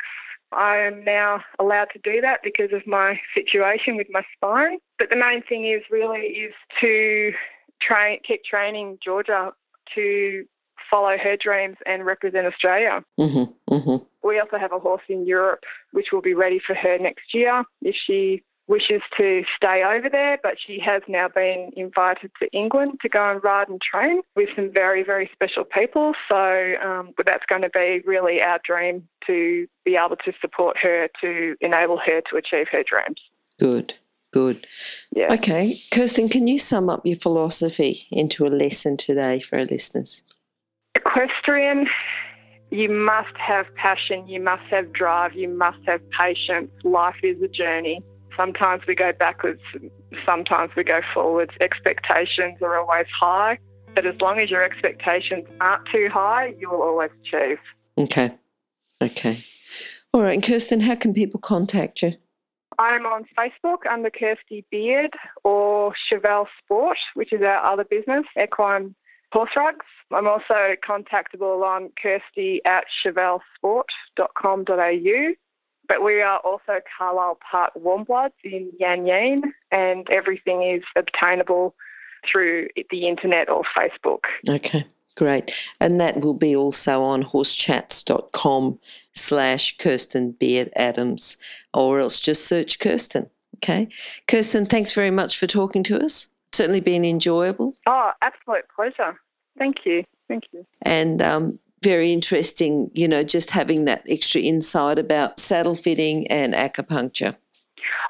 I 0.51 0.77
am 0.77 1.03
now 1.03 1.43
allowed 1.60 1.89
to 1.93 1.99
do 1.99 2.21
that 2.21 2.41
because 2.43 2.71
of 2.73 2.86
my 2.88 3.19
situation 3.36 3.97
with 3.97 4.08
my 4.10 4.23
spine. 4.36 4.79
But 4.97 5.10
the 5.10 5.15
main 5.15 5.43
thing 5.43 5.65
is 5.65 5.84
really 5.91 6.21
is 6.21 6.53
to 6.79 7.34
train, 7.82 8.19
keep 8.25 8.43
training 8.43 8.97
Georgia 9.03 9.51
to 9.95 10.45
follow 10.89 11.17
her 11.17 11.38
dreams 11.38 11.77
and 11.86 12.05
represent 12.05 12.47
Australia. 12.47 13.03
hmm 13.17 13.43
hmm 13.69 13.97
We 14.23 14.39
also 14.39 14.58
have 14.58 14.71
a 14.71 14.79
horse 14.79 15.03
in 15.08 15.27
Europe 15.27 15.63
which 15.91 16.12
will 16.12 16.21
be 16.21 16.34
ready 16.34 16.60
for 16.65 16.73
her 16.73 16.97
next 16.97 17.34
year 17.34 17.63
if 17.82 17.95
she 17.95 18.43
wishes 18.69 19.01
to 19.17 19.43
stay 19.58 19.84
over 19.84 20.10
there, 20.10 20.38
but 20.41 20.55
she 20.65 20.79
has 20.79 21.01
now 21.08 21.27
been 21.27 21.71
invited 21.75 22.32
to 22.39 22.47
England 22.51 22.99
to 23.01 23.10
go 23.10 23.32
and 23.32 23.43
ride 23.43 23.67
and 23.67 23.82
train 23.82 24.21
with 24.36 24.47
some 24.55 24.71
very, 24.71 25.03
very 25.03 25.29
special 25.34 25.65
people. 25.65 26.13
So 26.29 26.75
um, 26.82 27.12
but 27.17 27.25
that's 27.25 27.45
going 27.47 27.63
to 27.63 27.69
be 27.69 28.01
really 28.05 28.41
our 28.41 28.60
dream 28.63 29.08
to 29.27 29.67
be 29.84 29.95
able 29.95 30.15
to 30.17 30.32
support 30.39 30.77
her 30.77 31.10
to 31.21 31.55
enable 31.60 31.97
her 31.97 32.21
to 32.29 32.38
achieve 32.38 32.67
her 32.71 32.84
dreams. 32.84 33.19
Good. 33.60 33.95
Good. 34.32 34.67
Yeah. 35.15 35.34
Okay. 35.34 35.75
Kirsten, 35.91 36.29
can 36.29 36.47
you 36.47 36.60
sum 36.60 36.88
up 36.88 37.01
your 37.03 37.17
philosophy 37.17 38.08
into 38.12 38.45
a 38.45 38.49
lesson 38.49 38.95
today 38.95 39.39
for 39.39 39.58
our 39.58 39.65
listeners? 39.65 40.21
Equestrian, 40.93 41.88
you 42.69 42.89
must 42.89 43.36
have 43.38 43.65
passion, 43.75 44.27
you 44.27 44.39
must 44.39 44.63
have 44.69 44.93
drive, 44.93 45.34
you 45.34 45.47
must 45.47 45.79
have 45.88 46.01
patience. 46.12 46.69
Life 46.84 47.15
is 47.23 47.41
a 47.41 47.47
journey. 47.47 48.03
Sometimes 48.39 48.84
we 48.88 48.95
go 48.95 49.12
backwards, 49.12 49.60
sometimes 50.25 50.71
we 50.78 50.86
go 50.86 51.02
forwards. 51.13 51.52
Expectations 51.60 52.62
are 52.62 52.80
always 52.80 53.08
high, 53.19 53.60
but 53.93 54.06
as 54.06 54.15
long 54.21 54.39
as 54.39 54.49
your 54.49 54.63
expectations 54.63 55.43
aren't 55.60 55.86
too 55.91 56.08
high, 56.10 56.54
you 56.58 56.69
will 56.69 56.82
always 56.82 57.12
achieve. 57.21 57.58
Okay. 57.97 58.34
Okay. 59.02 59.39
All 60.13 60.21
right. 60.21 60.36
And 60.36 60.41
Kirsten, 60.41 60.80
how 60.80 60.95
can 60.95 61.13
people 61.13 61.41
contact 61.41 62.02
you? 62.02 62.13
I'm 62.78 63.06
on 63.06 63.25
Facebook 63.38 63.86
under 63.91 64.10
Kirsty 64.10 64.63
Beard 64.71 65.13
or 65.43 65.93
Chevelle 66.10 66.47
Sport, 66.63 66.97
which 67.15 67.34
is 67.34 67.41
our 67.41 67.62
other 67.65 67.84
business, 67.84 68.23
Equine 68.41 68.95
Horse 69.34 69.52
Rugs. 69.58 69.86
I'm 70.13 70.30
also 70.30 70.78
contactable 70.88 71.65
on 71.65 71.89
kirsty 72.02 72.62
at 72.63 72.86
chevellesport.com.au. 73.06 75.34
But 75.89 76.04
we 76.04 76.21
are 76.21 76.38
also 76.39 76.80
Carlisle 76.97 77.39
Park 77.52 77.73
Warmbloods 77.78 78.32
in 78.45 78.71
Yan 78.80 79.06
Yean, 79.06 79.41
and 79.71 80.08
everything 80.10 80.63
is 80.63 80.84
obtainable 80.95 81.75
through 82.25 82.69
the 82.91 83.08
internet 83.08 83.49
or 83.49 83.63
Facebook. 83.75 84.19
Okay. 84.47 84.86
Great. 85.15 85.54
And 85.82 85.99
that 85.99 86.21
will 86.21 86.36
be 86.36 86.56
also 86.56 87.02
on 87.02 87.23
horsechats.com 87.23 88.80
slash 89.13 89.75
Kirsten 89.78 90.32
Beard 90.32 90.69
Adams, 90.75 91.36
or 91.73 91.99
else 91.99 92.19
just 92.21 92.45
search 92.45 92.80
Kirsten. 92.80 93.30
Okay. 93.58 93.89
Kirsten, 94.28 94.65
thanks 94.65 94.93
very 94.93 95.12
much 95.12 95.38
for 95.38 95.47
talking 95.47 95.84
to 95.84 96.02
us. 96.02 96.28
Certainly 96.54 96.82
been 96.82 97.04
enjoyable 97.06 97.75
Oh, 97.86 98.12
absolute 98.21 98.65
pleasure. 98.75 99.19
Thank 99.58 99.86
you. 99.86 100.04
Thank 100.28 100.43
you. 100.54 100.65
and 100.84 101.21
um, 101.21 101.60
very 101.83 102.11
interesting, 102.11 102.89
you 102.93 103.07
know, 103.07 103.23
just 103.23 103.51
having 103.51 103.85
that 103.85 104.03
extra 104.07 104.41
insight 104.41 104.99
about 104.99 105.39
saddle 105.39 105.75
fitting 105.75 106.27
and 106.27 106.53
acupuncture. 106.53 107.35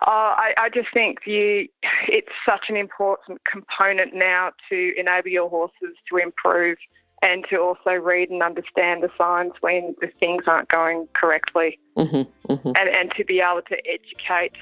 Oh, 0.08 0.34
I, 0.38 0.54
I 0.58 0.70
just 0.70 0.88
think 0.94 1.20
you, 1.26 1.68
it's 2.08 2.32
such 2.46 2.66
an 2.70 2.78
important 2.78 3.42
component 3.50 4.14
now 4.14 4.52
to 4.70 4.94
enable 4.98 5.30
your 5.30 5.50
horses 5.50 5.96
to 6.10 6.18
improve 6.18 6.78
and 7.22 7.46
to 7.50 7.58
also 7.58 7.92
read 7.92 8.30
and 8.30 8.42
understand 8.42 9.04
the 9.04 9.10
signs 9.18 9.52
when 9.62 9.96
the 10.00 10.08
things 10.20 10.44
aren't 10.48 10.70
going 10.70 11.06
correctly 11.14 11.78
hmm 11.98 12.22
hmm 12.48 12.72
and, 12.78 12.90
and 12.90 13.12
to 13.18 13.26
be 13.26 13.42
able 13.42 13.62
to 13.68 13.78
educate 13.86 14.54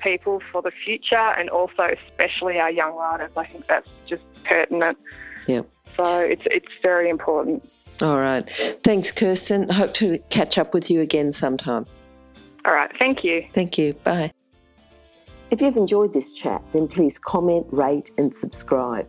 people 0.00 0.40
for 0.50 0.62
the 0.62 0.70
future 0.84 1.16
and 1.16 1.50
also 1.50 1.88
especially 2.08 2.58
our 2.58 2.70
young 2.70 2.94
riders. 2.94 3.30
I 3.36 3.46
think 3.46 3.66
that's 3.66 3.88
just 4.06 4.22
pertinent. 4.44 4.98
Yep. 5.46 5.68
So 5.96 6.20
it's, 6.20 6.42
it's 6.46 6.68
very 6.82 7.08
important. 7.08 7.68
All 8.02 8.18
right. 8.18 8.48
Thanks, 8.82 9.10
Kirsten. 9.10 9.68
Hope 9.68 9.92
to 9.94 10.18
catch 10.30 10.58
up 10.58 10.74
with 10.74 10.90
you 10.90 11.00
again 11.00 11.32
sometime. 11.32 11.86
All 12.64 12.72
right. 12.72 12.90
Thank 12.98 13.24
you. 13.24 13.46
Thank 13.52 13.78
you. 13.78 13.94
Bye. 13.94 14.32
If 15.50 15.60
you've 15.60 15.76
enjoyed 15.76 16.12
this 16.12 16.34
chat, 16.34 16.62
then 16.72 16.88
please 16.88 17.18
comment, 17.18 17.66
rate, 17.70 18.10
and 18.18 18.34
subscribe. 18.34 19.08